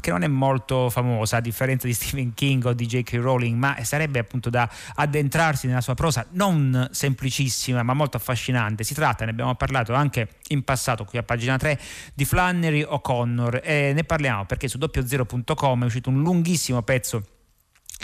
che 0.00 0.10
non 0.10 0.22
è 0.22 0.28
molto 0.28 0.88
famosa, 0.90 1.36
a 1.36 1.40
differenza 1.40 1.86
di 1.86 1.92
Stephen 1.92 2.32
King 2.34 2.64
o 2.64 2.72
di 2.72 2.85
di 2.86 3.02
J.K. 3.02 3.14
Rowling, 3.20 3.56
ma 3.56 3.76
sarebbe 3.82 4.18
appunto 4.18 4.50
da 4.50 4.68
addentrarsi 4.94 5.66
nella 5.66 5.80
sua 5.80 5.94
prosa 5.94 6.26
non 6.30 6.88
semplicissima 6.90 7.82
ma 7.82 7.94
molto 7.94 8.16
affascinante. 8.16 8.84
Si 8.84 8.94
tratta, 8.94 9.24
ne 9.24 9.30
abbiamo 9.32 9.54
parlato 9.54 9.94
anche 9.94 10.28
in 10.48 10.62
passato 10.62 11.04
qui 11.04 11.18
a 11.18 11.22
pagina 11.22 11.56
3, 11.56 11.78
di 12.14 12.24
Flannery 12.24 12.82
O'Connor 12.82 13.60
e 13.62 13.92
ne 13.92 14.04
parliamo 14.04 14.44
perché 14.44 14.68
su 14.68 14.78
doppiozero.com 14.78 15.82
è 15.82 15.86
uscito 15.86 16.10
un 16.10 16.22
lunghissimo 16.22 16.82
pezzo 16.82 17.22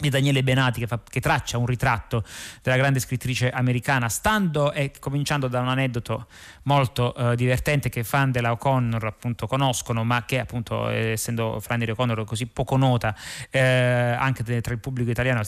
di 0.02 0.10
Daniele 0.10 0.42
Benati 0.42 0.80
che, 0.80 0.86
fa, 0.86 1.00
che, 1.08 1.20
traccia 1.20 1.56
un 1.58 1.66
ritratto 1.66 2.24
della 2.60 2.76
grande 2.76 2.98
scrittrice 2.98 3.50
americana 3.50 4.08
stando 4.08 4.72
e 4.72 4.90
cominciando 4.98 5.46
da 5.46 5.60
un 5.60 5.68
aneddoto 5.68 6.26
molto 6.64 7.14
eh, 7.14 7.36
divertente 7.36 7.88
che 7.88 8.02
fan 8.02 8.32
della 8.32 8.50
O'Connor 8.50 9.04
appunto 9.04 9.46
conoscono 9.46 10.02
ma 10.04 10.24
che 10.24 10.40
appunto 10.40 10.90
eh, 10.90 11.12
essendo 11.12 11.60
Flannery 11.60 11.92
O'Connor 11.92 12.24
così 12.24 12.46
poco 12.46 12.76
nota 12.76 13.14
eh, 13.50 13.60
anche 13.60 14.42
tra 14.42 14.72
il 14.72 14.80
pubblico 14.80 15.10
italiano 15.10 15.40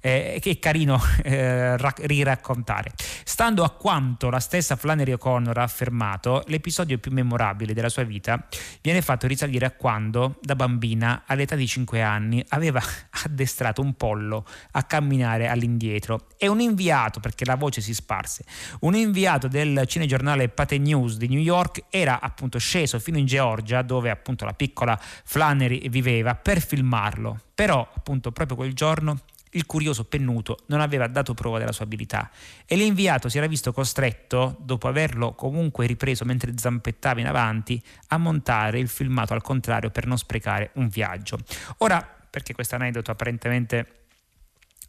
eh, 0.00 0.38
che 0.40 0.50
è 0.50 0.58
carino 0.58 0.98
eh, 1.22 1.76
riraccontare. 1.76 2.92
Stando 3.24 3.64
a 3.64 3.70
quanto 3.70 4.30
la 4.30 4.40
stessa 4.40 4.76
Flannery 4.76 5.12
O'Connor 5.12 5.58
ha 5.58 5.62
affermato 5.62 6.42
l'episodio 6.46 6.98
più 6.98 7.12
memorabile 7.12 7.74
della 7.74 7.90
sua 7.90 8.04
vita 8.04 8.46
viene 8.80 9.02
fatto 9.02 9.26
risalire 9.26 9.66
a 9.66 9.70
quando 9.72 10.36
da 10.40 10.56
bambina 10.56 11.24
all'età 11.26 11.54
di 11.54 11.66
5 11.66 12.00
anni 12.00 12.44
aveva 12.48 12.80
addestrato 13.24 13.73
addestrato 13.74 13.82
un 13.82 13.94
pollo 13.94 14.46
a 14.72 14.82
camminare 14.84 15.48
all'indietro 15.48 16.28
e 16.36 16.46
un 16.46 16.60
inviato, 16.60 17.20
perché 17.20 17.44
la 17.44 17.56
voce 17.56 17.80
si 17.80 17.92
sparse, 17.92 18.44
un 18.80 18.94
inviato 18.94 19.48
del 19.48 19.82
cinegiornale 19.86 20.48
Pate 20.48 20.78
News 20.78 21.16
di 21.16 21.28
New 21.28 21.40
York 21.40 21.84
era 21.90 22.20
appunto 22.20 22.58
sceso 22.58 22.98
fino 23.00 23.18
in 23.18 23.26
Georgia, 23.26 23.82
dove 23.82 24.10
appunto 24.10 24.44
la 24.44 24.54
piccola 24.54 24.98
Flannery 24.98 25.88
viveva, 25.88 26.34
per 26.36 26.60
filmarlo. 26.60 27.40
Però 27.54 27.88
appunto 27.94 28.32
proprio 28.32 28.56
quel 28.56 28.72
giorno 28.74 29.18
il 29.54 29.66
curioso 29.66 30.04
pennuto 30.04 30.58
non 30.66 30.80
aveva 30.80 31.06
dato 31.06 31.32
prova 31.32 31.58
della 31.58 31.70
sua 31.70 31.84
abilità 31.84 32.28
e 32.66 32.74
l'inviato 32.74 33.28
si 33.28 33.38
era 33.38 33.46
visto 33.46 33.72
costretto, 33.72 34.56
dopo 34.58 34.88
averlo 34.88 35.34
comunque 35.34 35.86
ripreso 35.86 36.24
mentre 36.24 36.54
zampettava 36.56 37.20
in 37.20 37.28
avanti, 37.28 37.80
a 38.08 38.18
montare 38.18 38.80
il 38.80 38.88
filmato 38.88 39.32
al 39.32 39.42
contrario 39.42 39.90
per 39.90 40.06
non 40.06 40.18
sprecare 40.18 40.70
un 40.74 40.88
viaggio. 40.88 41.38
Ora, 41.78 42.23
perché 42.34 42.52
questo 42.52 42.74
aneddoto 42.74 43.12
apparentemente 43.12 44.06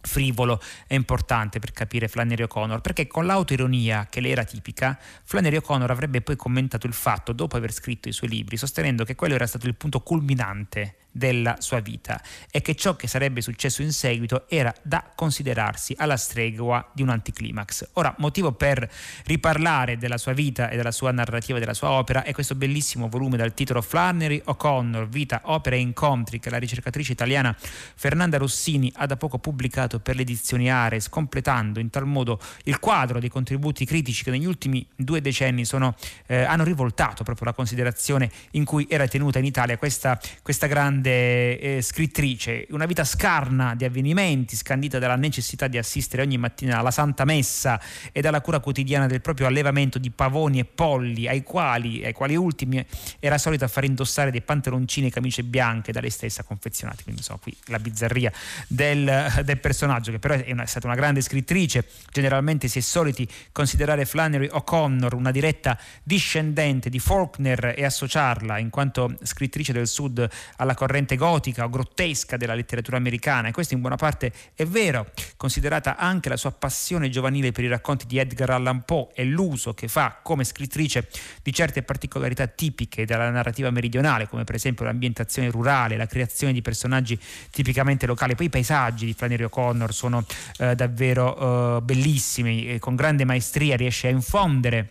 frivolo 0.01 0.60
è 0.88 0.95
importante 0.95 1.60
per 1.60 1.73
capire 1.73 2.08
Flannery 2.08 2.41
O'Connor, 2.41 2.81
perché 2.81 3.05
con 3.05 3.27
l'autoironia 3.27 4.08
che 4.10 4.19
le 4.19 4.29
era 4.29 4.43
tipica, 4.43 4.97
Flannery 5.23 5.58
O'Connor 5.58 5.91
avrebbe 5.91 6.21
poi 6.21 6.36
commentato 6.36 6.88
il 6.88 6.93
fatto 6.93 7.34
dopo 7.34 7.55
aver 7.55 7.71
scritto 7.71 8.10
i 8.10 8.13
suoi 8.13 8.31
libri, 8.31 8.58
sostenendo 8.58 9.05
che 9.05 9.13
quello 9.13 9.36
era 9.36 9.45
stato 9.45 9.67
il 9.67 9.75
punto 9.75 9.99
culminante 9.99 10.95
della 11.15 11.56
sua 11.60 11.80
vita 11.80 12.21
e 12.51 12.62
che 12.62 12.75
ciò 12.75 12.97
che 12.97 13.08
sarebbe 13.08 13.39
successo 13.39 13.82
in 13.82 13.93
seguito 13.93 14.47
era 14.49 14.73
da 14.82 15.12
considerarsi 15.15 15.95
alla 15.97 16.17
stregua 16.17 16.86
di 16.91 17.04
un 17.04 17.10
anticlimax. 17.10 17.91
Ora, 17.93 18.13
motivo 18.17 18.51
per 18.51 18.89
riparlare 19.23 19.97
della 19.97 20.17
sua 20.17 20.34
vita 20.34 20.67
e 20.69 20.75
della 20.75 20.91
sua 20.91 21.12
narrativa, 21.12 21.58
della 21.58 21.73
sua 21.73 21.91
opera, 21.91 22.23
è 22.23 22.34
questo 22.34 22.56
bellissimo 22.56 23.08
volume 23.08 23.38
dal 23.38 23.54
titolo 23.54 23.82
Flannery 23.82 24.41
O'Connor, 24.43 25.08
Vita, 25.08 25.39
Opera 25.45 25.78
e 25.78 25.80
Incontri 25.80 26.39
che 26.39 26.49
la 26.49 26.58
ricercatrice 26.58 27.13
italiana 27.13 27.56
Fernanda 27.95 28.38
Rossini 28.38 28.91
ha 28.95 29.06
da 29.06 29.15
poco 29.15 29.38
pubblicato 29.38 30.01
per 30.01 30.15
le 30.15 30.23
edizioni 30.23 30.69
Ares, 30.69 31.08
completando 31.08 31.80
in 31.80 31.89
tal 31.89 32.06
modo 32.06 32.41
il 32.65 32.80
quadro 32.80 33.19
dei 33.19 33.30
contributi 33.30 33.86
critici 33.86 34.25
che 34.25 34.32
negli 34.32 34.45
ultimi 34.45 34.86
due 34.97 35.21
decenni 35.21 35.63
sono, 35.63 35.95
eh, 36.25 36.43
hanno 36.43 36.65
rivoltato 36.65 37.23
proprio 37.23 37.45
la 37.45 37.54
considerazione 37.54 38.30
in 38.51 38.65
cui 38.65 38.86
era 38.89 39.08
tenuta 39.08 39.39
in 39.39 39.45
Italia 39.45 39.78
questa, 39.78 40.19
questa 40.41 40.67
grande 40.67 41.04
grande 41.05 41.59
eh, 41.59 41.81
scrittrice, 41.81 42.65
una 42.71 42.85
vita 42.85 43.03
scarna 43.03 43.75
di 43.75 43.85
avvenimenti, 43.85 44.55
scandita 44.55 44.97
dalla 44.97 45.15
necessità 45.15 45.67
di 45.67 45.77
assistere 45.77 46.23
ogni 46.23 46.37
mattina 46.37 46.79
alla 46.79 46.89
Santa 46.89 47.25
Messa 47.25 47.79
e 48.11 48.21
dalla 48.21 48.41
cura 48.41 48.59
quotidiana 48.59 49.05
del 49.05 49.21
proprio 49.21 49.45
allevamento 49.45 49.99
di 49.99 50.09
pavoni 50.09 50.59
e 50.59 50.65
polli, 50.65 51.27
ai 51.27 51.43
quali, 51.43 52.03
ai 52.03 52.13
quali 52.13 52.35
ultimi 52.35 52.83
era 53.19 53.37
solita 53.37 53.67
far 53.67 53.83
indossare 53.83 54.31
dei 54.31 54.41
pantaloncini 54.41 55.07
e 55.07 55.11
camicie 55.11 55.43
bianche 55.43 55.91
da 55.91 55.99
lei 55.99 56.09
stessa 56.09 56.43
confezionati. 56.43 57.03
Quindi 57.03 57.21
insomma 57.21 57.39
qui 57.41 57.55
la 57.65 57.79
bizzarria 57.79 58.31
del, 58.67 59.41
del 59.43 59.59
personaggio, 59.59 60.11
che 60.11 60.19
però 60.19 60.33
è, 60.33 60.51
una, 60.51 60.63
è 60.63 60.67
stata 60.67 60.87
una 60.87 60.95
grande 60.95 61.21
scrittrice, 61.21 61.85
generalmente 62.11 62.67
si 62.67 62.79
è 62.79 62.81
soliti 62.81 63.27
considerare 63.51 64.05
Flannery 64.05 64.47
O'Connor 64.51 65.13
una 65.13 65.31
diretta 65.31 65.77
discendente 66.03 66.89
di 66.89 66.99
Faulkner 66.99 67.73
e 67.77 67.85
associarla 67.85 68.57
in 68.57 68.69
quanto 68.69 69.15
scrittrice 69.21 69.73
del 69.73 69.87
Sud 69.87 70.27
alla 70.57 70.73
corrente 70.73 70.93
gotica 71.15 71.65
o 71.65 71.69
grottesca 71.69 72.38
della 72.38 72.53
letteratura 72.53 72.97
americana 72.97 73.49
e 73.49 73.51
questo 73.51 73.73
in 73.73 73.81
buona 73.81 73.95
parte 73.97 74.31
è 74.55 74.65
vero, 74.65 75.12
considerata 75.38 75.97
anche 75.97 76.29
la 76.29 76.38
sua 76.38 76.51
passione 76.51 77.10
giovanile 77.10 77.51
per 77.51 77.63
i 77.63 77.67
racconti 77.67 78.05
di 78.05 78.17
Edgar 78.17 78.51
Allan 78.51 78.84
Poe 78.86 79.10
e 79.13 79.25
l'uso 79.25 79.73
che 79.73 79.88
fa 79.88 80.19
come 80.23 80.43
scrittrice 80.43 81.08
di 81.43 81.53
certe 81.53 81.84
particolarità 81.84 82.47
tipiche 82.47 83.05
della 83.05 83.29
narrativa 83.29 83.69
meridionale, 83.69 84.27
come 84.27 84.43
per 84.43 84.55
esempio 84.55 84.86
l'ambientazione 84.86 85.49
rurale, 85.49 85.97
la 85.97 86.08
creazione 86.08 86.53
di 86.53 86.62
personaggi 86.62 87.19
tipicamente 87.51 88.05
locali. 88.05 88.36
Poi 88.36 88.45
i 88.45 88.49
paesaggi 88.49 89.05
di 89.05 89.13
Flannery 89.13 89.43
O'Connor 89.43 89.93
sono 89.93 90.25
eh, 90.58 90.75
davvero 90.75 91.77
eh, 91.77 91.81
bellissimi, 91.81 92.67
e 92.69 92.79
con 92.79 92.95
grande 92.95 93.25
maestria 93.25 93.75
riesce 93.75 94.08
a 94.08 94.12
infondere 94.12 94.89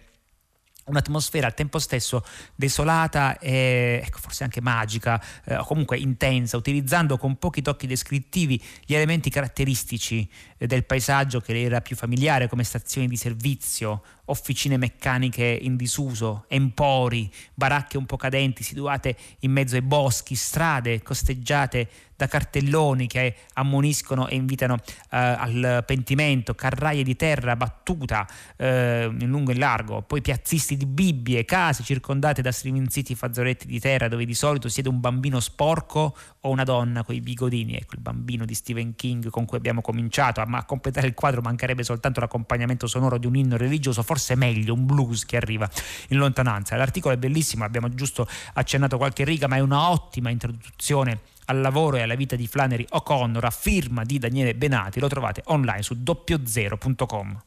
un'atmosfera 0.87 1.47
al 1.47 1.55
tempo 1.55 1.79
stesso 1.79 2.25
desolata 2.55 3.39
e 3.39 4.03
ecco, 4.05 4.19
forse 4.19 4.45
anche 4.45 4.61
magica, 4.61 5.23
eh, 5.45 5.57
o 5.57 5.65
comunque 5.65 5.97
intensa, 5.99 6.57
utilizzando 6.57 7.17
con 7.17 7.37
pochi 7.37 7.63
tocchi 7.63 7.87
descrittivi 7.87 8.63
gli 8.85 8.95
elementi 8.95 9.31
caratteristici 9.31 10.29
eh, 10.59 10.67
del 10.67 10.85
paesaggio 10.85 11.41
che 11.41 11.53
le 11.53 11.63
era 11.63 11.81
più 11.81 11.97
familiare, 11.97 12.49
come 12.49 12.65
stazioni 12.65 13.07
di 13.07 13.17
servizio, 13.17 14.03
officine 14.27 14.77
meccaniche 14.77 15.45
in 15.45 15.77
disuso, 15.77 16.45
empori, 16.49 17.33
baracche 17.55 17.99
un 17.99 18.07
po' 18.07 18.17
cadenti 18.17 18.63
situate 18.63 19.17
in 19.41 19.53
mezzo 19.53 19.77
ai 19.77 19.83
boschi, 19.83 20.35
strade 20.35 21.03
costeggiate 21.03 21.89
da 22.17 22.27
cartelloni 22.27 23.07
che 23.07 23.35
ammoniscono 23.55 24.29
e 24.29 24.37
invitano 24.37 24.75
eh, 24.75 25.17
al 25.17 25.83
pentimento, 25.87 26.55
carraie 26.55 27.03
di 27.03 27.17
terra 27.17 27.57
battuta 27.57 28.27
eh, 28.57 29.11
in 29.19 29.29
lungo 29.29 29.51
e 29.51 29.55
in 29.55 29.61
largo, 29.61 30.03
poi 30.03 30.21
piazzisti 30.21 30.77
di 30.77 30.87
bibbie, 30.87 31.45
case 31.45 31.83
circondate 31.83 32.43
da 32.43 32.53
striminziti 32.53 33.15
fazzoletti 33.15 33.67
di 33.67 33.81
terra 33.81 34.09
dove 34.09 34.25
di 34.25 34.35
solito 34.35 34.69
siede 34.69 34.89
un 34.89 35.01
bambino 35.01 35.41
sporco 35.41 36.17
o 36.41 36.51
una 36.51 36.65
donna 36.65 37.03
con 37.03 37.15
i 37.15 37.21
bigodini, 37.21 37.77
ecco 37.77 37.95
il 37.95 38.01
bambino 38.01 38.45
di 38.45 38.55
Stephen 38.55 38.95
King 38.95 39.31
con 39.31 39.45
cui 39.45 39.57
abbiamo 39.57 39.81
cominciato, 39.81 40.43
ma 40.47 40.59
a 40.59 40.65
completare 40.65 41.07
il 41.07 41.15
quadro 41.15 41.41
mancherebbe 41.41 41.83
soltanto 41.83 42.21
l'accompagnamento 42.21 42.87
sonoro 42.87 43.19
di 43.19 43.27
un 43.27 43.37
inno 43.37 43.57
religioso, 43.57 44.03
forse 44.03 44.35
meglio 44.35 44.75
un 44.75 44.87
blues 44.87 45.25
che 45.25 45.37
arriva 45.37 45.69
in 46.09 46.19
lontananza. 46.19 46.77
L'articolo 46.77 47.15
è 47.15 47.19
bellissimo, 47.19 47.65
abbiamo 47.65 47.89
giusto 47.89 48.29
accennato 48.55 48.97
qualche 48.97 49.25
riga, 49.25 49.49
ma 49.49 49.57
è 49.57 49.61
una 49.61 49.91
ottima 49.91 50.31
introduzione 50.31 51.21
al 51.47 51.61
lavoro 51.61 51.97
e 51.97 52.03
alla 52.03 52.15
vita 52.15 52.37
di 52.37 52.47
Flannery 52.47 52.87
O'Connor 52.89 53.45
a 53.45 53.51
firma 53.51 54.05
di 54.05 54.19
Daniele 54.19 54.55
Benati. 54.55 55.01
Lo 55.01 55.09
trovate 55.09 55.43
online 55.47 55.83
su 55.83 55.95
doppiozero.com. 56.03 57.43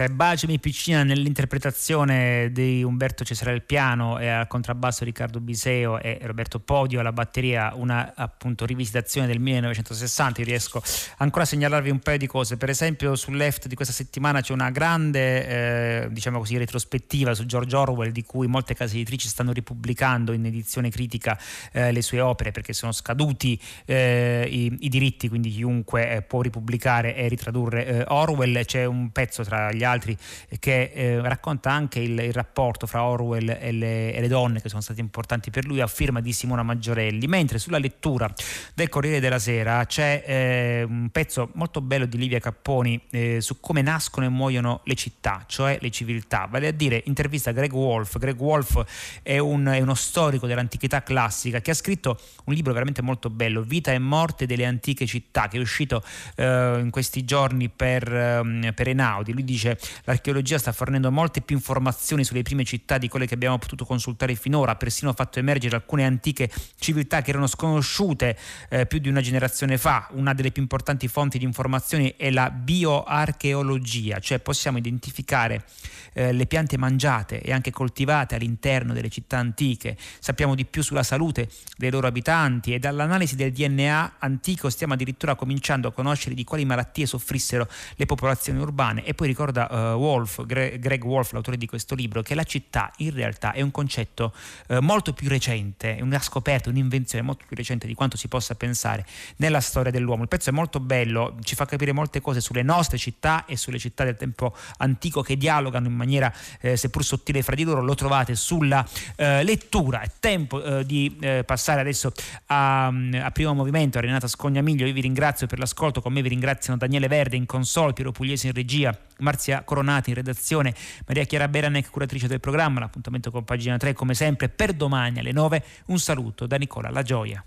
Questa 0.00 0.14
è 0.14 0.16
Bacemi 0.16 0.58
Piccina 0.58 1.02
nell'interpretazione 1.02 2.50
di 2.52 2.82
Umberto 2.82 3.22
Cesare 3.22 3.52
al 3.52 3.62
piano 3.62 4.18
e 4.18 4.28
al 4.28 4.46
contrabbasso 4.46 5.04
Riccardo 5.04 5.40
Biseo 5.40 6.00
e 6.00 6.18
Roberto 6.22 6.58
Podio 6.58 7.00
alla 7.00 7.12
batteria, 7.12 7.72
una 7.74 8.14
appunto 8.16 8.64
rivisitazione 8.64 9.26
del 9.26 9.40
1960. 9.40 10.40
Io 10.40 10.46
riesco 10.46 10.82
ancora 11.18 11.42
a 11.42 11.46
segnalarvi 11.46 11.90
un 11.90 11.98
paio 11.98 12.16
di 12.16 12.26
cose. 12.26 12.56
Per 12.56 12.70
esempio 12.70 13.14
sul 13.14 13.36
left 13.36 13.66
di 13.66 13.74
questa 13.74 13.92
settimana 13.92 14.40
c'è 14.40 14.54
una 14.54 14.70
grande, 14.70 16.04
eh, 16.04 16.08
diciamo 16.10 16.38
così, 16.38 16.56
retrospettiva 16.56 17.34
su 17.34 17.44
George 17.44 17.76
Orwell 17.76 18.10
di 18.10 18.24
cui 18.24 18.46
molte 18.46 18.72
case 18.72 18.94
editrici 18.94 19.28
stanno 19.28 19.52
ripubblicando 19.52 20.32
in 20.32 20.46
edizione 20.46 20.88
critica 20.88 21.38
eh, 21.72 21.92
le 21.92 22.00
sue 22.00 22.20
opere 22.20 22.52
perché 22.52 22.72
sono 22.72 22.92
scaduti 22.92 23.60
eh, 23.84 24.48
i, 24.50 24.74
i, 24.80 24.88
diritti, 24.88 25.28
quindi 25.28 25.50
chiunque 25.50 26.10
eh, 26.10 26.22
può 26.22 26.40
ripubblicare 26.40 27.14
e 27.14 27.28
ritradurre 27.28 27.86
eh, 27.86 28.04
Orwell. 28.08 28.64
C'è 28.64 28.86
un 28.86 29.10
pezzo 29.10 29.44
tra 29.44 29.70
gli 29.70 29.82
altri, 29.82 29.89
che 29.98 30.92
eh, 30.94 31.20
racconta 31.20 31.70
anche 31.70 32.00
il, 32.00 32.18
il, 32.18 32.32
rapporto 32.32 32.86
fra 32.86 33.04
Orwell 33.04 33.48
e 33.48 33.72
le, 33.72 34.12
e 34.14 34.20
le, 34.20 34.28
donne 34.28 34.60
che 34.60 34.68
sono 34.68 34.80
state 34.80 35.00
importanti 35.00 35.50
per 35.50 35.64
lui, 35.64 35.80
a 35.80 35.86
firma 35.86 36.20
di 36.20 36.32
Simona 36.32 36.62
Maggiorelli, 36.62 37.26
mentre 37.26 37.58
sulla 37.58 37.78
lettura 37.78 38.32
del 38.74 38.88
Corriere 38.88 39.20
della 39.20 39.38
Sera 39.38 39.84
c'è 39.86 40.22
eh, 40.26 40.82
un 40.82 41.08
pezzo 41.10 41.50
molto 41.54 41.80
bello 41.80 42.06
di 42.06 42.18
Livia 42.18 42.38
Capponi 42.38 43.00
eh, 43.10 43.40
su 43.40 43.60
come 43.60 43.82
nascono 43.82 44.26
e 44.26 44.28
muoiono 44.28 44.80
le 44.84 44.94
città, 44.94 45.44
cioè 45.46 45.78
le 45.80 45.90
civiltà, 45.90 46.46
vale 46.50 46.68
a 46.68 46.72
dire 46.72 47.02
intervista 47.06 47.52
Greg 47.52 47.72
Wolf. 47.72 48.18
Greg 48.18 48.38
Wolf 48.40 48.84
è, 49.22 49.38
un, 49.38 49.66
è 49.66 49.80
uno 49.80 49.94
storico 49.94 50.46
dell'antichità 50.46 51.02
classica 51.02 51.60
che 51.60 51.70
ha 51.70 51.74
scritto 51.74 52.18
un 52.44 52.54
libro 52.54 52.72
veramente 52.72 53.02
molto 53.02 53.30
bello, 53.30 53.62
Vita 53.62 53.92
e 53.92 53.98
morte 53.98 54.46
delle 54.46 54.64
antiche 54.64 55.06
città, 55.06 55.48
che 55.48 55.56
è 55.56 55.60
uscito 55.60 56.02
eh, 56.36 56.78
in 56.80 56.90
questi 56.90 57.24
giorni 57.24 57.68
per, 57.68 58.12
eh, 58.12 58.72
per 58.74 58.88
Enaudi. 58.88 59.32
Lui 59.32 59.44
dice 59.44 59.69
dice 59.70 59.78
l'archeologia 60.04 60.58
sta 60.58 60.72
fornendo 60.72 61.10
molte 61.10 61.40
più 61.40 61.56
informazioni 61.56 62.24
sulle 62.24 62.42
prime 62.42 62.64
città 62.64 62.98
di 62.98 63.08
quelle 63.08 63.26
che 63.26 63.34
abbiamo 63.34 63.58
potuto 63.58 63.84
consultare 63.84 64.34
finora, 64.34 64.72
ha 64.72 64.76
persino 64.76 65.12
fatto 65.12 65.38
emergere 65.38 65.76
alcune 65.76 66.04
antiche 66.04 66.50
civiltà 66.78 67.22
che 67.22 67.30
erano 67.30 67.46
sconosciute 67.46 68.36
eh, 68.68 68.86
più 68.86 68.98
di 68.98 69.08
una 69.08 69.20
generazione 69.20 69.78
fa. 69.78 70.08
Una 70.12 70.34
delle 70.34 70.50
più 70.50 70.62
importanti 70.62 71.08
fonti 71.08 71.38
di 71.38 71.44
informazioni 71.44 72.14
è 72.16 72.30
la 72.30 72.50
bioarcheologia, 72.50 74.18
cioè 74.18 74.38
possiamo 74.38 74.78
identificare 74.78 75.64
eh, 76.12 76.32
le 76.32 76.46
piante 76.46 76.76
mangiate 76.76 77.40
e 77.40 77.52
anche 77.52 77.70
coltivate 77.70 78.34
all'interno 78.34 78.92
delle 78.92 79.08
città 79.08 79.38
antiche, 79.38 79.96
sappiamo 80.18 80.54
di 80.54 80.64
più 80.64 80.82
sulla 80.82 81.02
salute 81.02 81.48
dei 81.76 81.90
loro 81.90 82.06
abitanti 82.06 82.74
e 82.74 82.78
dall'analisi 82.78 83.36
del 83.36 83.52
DNA 83.52 84.14
antico 84.18 84.70
stiamo 84.70 84.94
addirittura 84.94 85.34
cominciando 85.34 85.88
a 85.88 85.92
conoscere 85.92 86.34
di 86.34 86.44
quali 86.44 86.64
malattie 86.64 87.06
soffrissero 87.06 87.68
le 87.96 88.06
popolazioni 88.06 88.58
urbane 88.58 89.04
e 89.04 89.14
poi 89.14 89.28
ricorda 89.60 89.94
uh, 89.94 89.98
Wolf, 89.98 90.44
Gre- 90.46 90.78
Greg 90.78 91.04
Wolf, 91.04 91.32
l'autore 91.32 91.56
di 91.56 91.66
questo 91.66 91.94
libro, 91.94 92.22
che 92.22 92.34
la 92.34 92.44
città 92.44 92.90
in 92.98 93.12
realtà 93.12 93.52
è 93.52 93.60
un 93.60 93.70
concetto 93.70 94.32
uh, 94.68 94.78
molto 94.80 95.12
più 95.12 95.28
recente, 95.28 95.96
è 95.96 96.00
una 96.00 96.20
scoperta, 96.20 96.70
un'invenzione 96.70 97.24
molto 97.24 97.44
più 97.46 97.56
recente 97.56 97.86
di 97.86 97.94
quanto 97.94 98.16
si 98.16 98.28
possa 98.28 98.54
pensare 98.54 99.04
nella 99.36 99.60
storia 99.60 99.90
dell'uomo. 99.90 100.22
Il 100.22 100.28
pezzo 100.28 100.50
è 100.50 100.52
molto 100.52 100.80
bello, 100.80 101.36
ci 101.42 101.54
fa 101.54 101.66
capire 101.66 101.92
molte 101.92 102.20
cose 102.20 102.40
sulle 102.40 102.62
nostre 102.62 102.98
città 102.98 103.44
e 103.46 103.56
sulle 103.56 103.78
città 103.78 104.04
del 104.04 104.16
tempo 104.16 104.54
antico 104.78 105.22
che 105.22 105.36
dialogano 105.36 105.88
in 105.88 105.94
maniera 105.94 106.32
eh, 106.60 106.76
seppur 106.76 107.04
sottile 107.04 107.42
fra 107.42 107.54
di 107.54 107.64
loro, 107.64 107.82
lo 107.82 107.94
trovate 107.94 108.34
sulla 108.34 108.86
eh, 109.16 109.42
lettura. 109.42 110.00
È 110.00 110.10
tempo 110.20 110.62
eh, 110.62 110.86
di 110.86 111.16
eh, 111.20 111.44
passare 111.44 111.80
adesso 111.80 112.12
a, 112.46 112.86
a, 112.86 113.30
primo 113.30 113.54
movimento, 113.54 113.98
a 113.98 114.00
Renata 114.00 114.26
Scognamiglio, 114.26 114.86
io 114.86 114.92
vi 114.92 115.00
ringrazio 115.00 115.46
per 115.46 115.58
l'ascolto, 115.58 116.00
con 116.00 116.12
me 116.12 116.22
vi 116.22 116.28
ringraziano 116.28 116.78
Daniele 116.78 117.08
Verde 117.08 117.36
in 117.36 117.46
console, 117.46 117.92
Piero 117.92 118.12
Pugliese 118.12 118.48
in 118.48 118.52
regia, 118.52 118.96
Marzia 119.20 119.62
Coronati 119.62 120.10
in 120.10 120.16
redazione, 120.16 120.74
Maria 121.06 121.24
Chiara 121.24 121.48
Beranec, 121.48 121.90
curatrice 121.90 122.26
del 122.26 122.40
programma, 122.40 122.80
l'appuntamento 122.80 123.30
con 123.30 123.44
pagina 123.44 123.76
3 123.76 123.92
come 123.92 124.14
sempre 124.14 124.48
per 124.48 124.72
domani 124.72 125.18
alle 125.18 125.32
9, 125.32 125.64
un 125.86 125.98
saluto 125.98 126.46
da 126.46 126.56
Nicola 126.56 126.90
La 126.90 127.02
Gioia. 127.02 127.44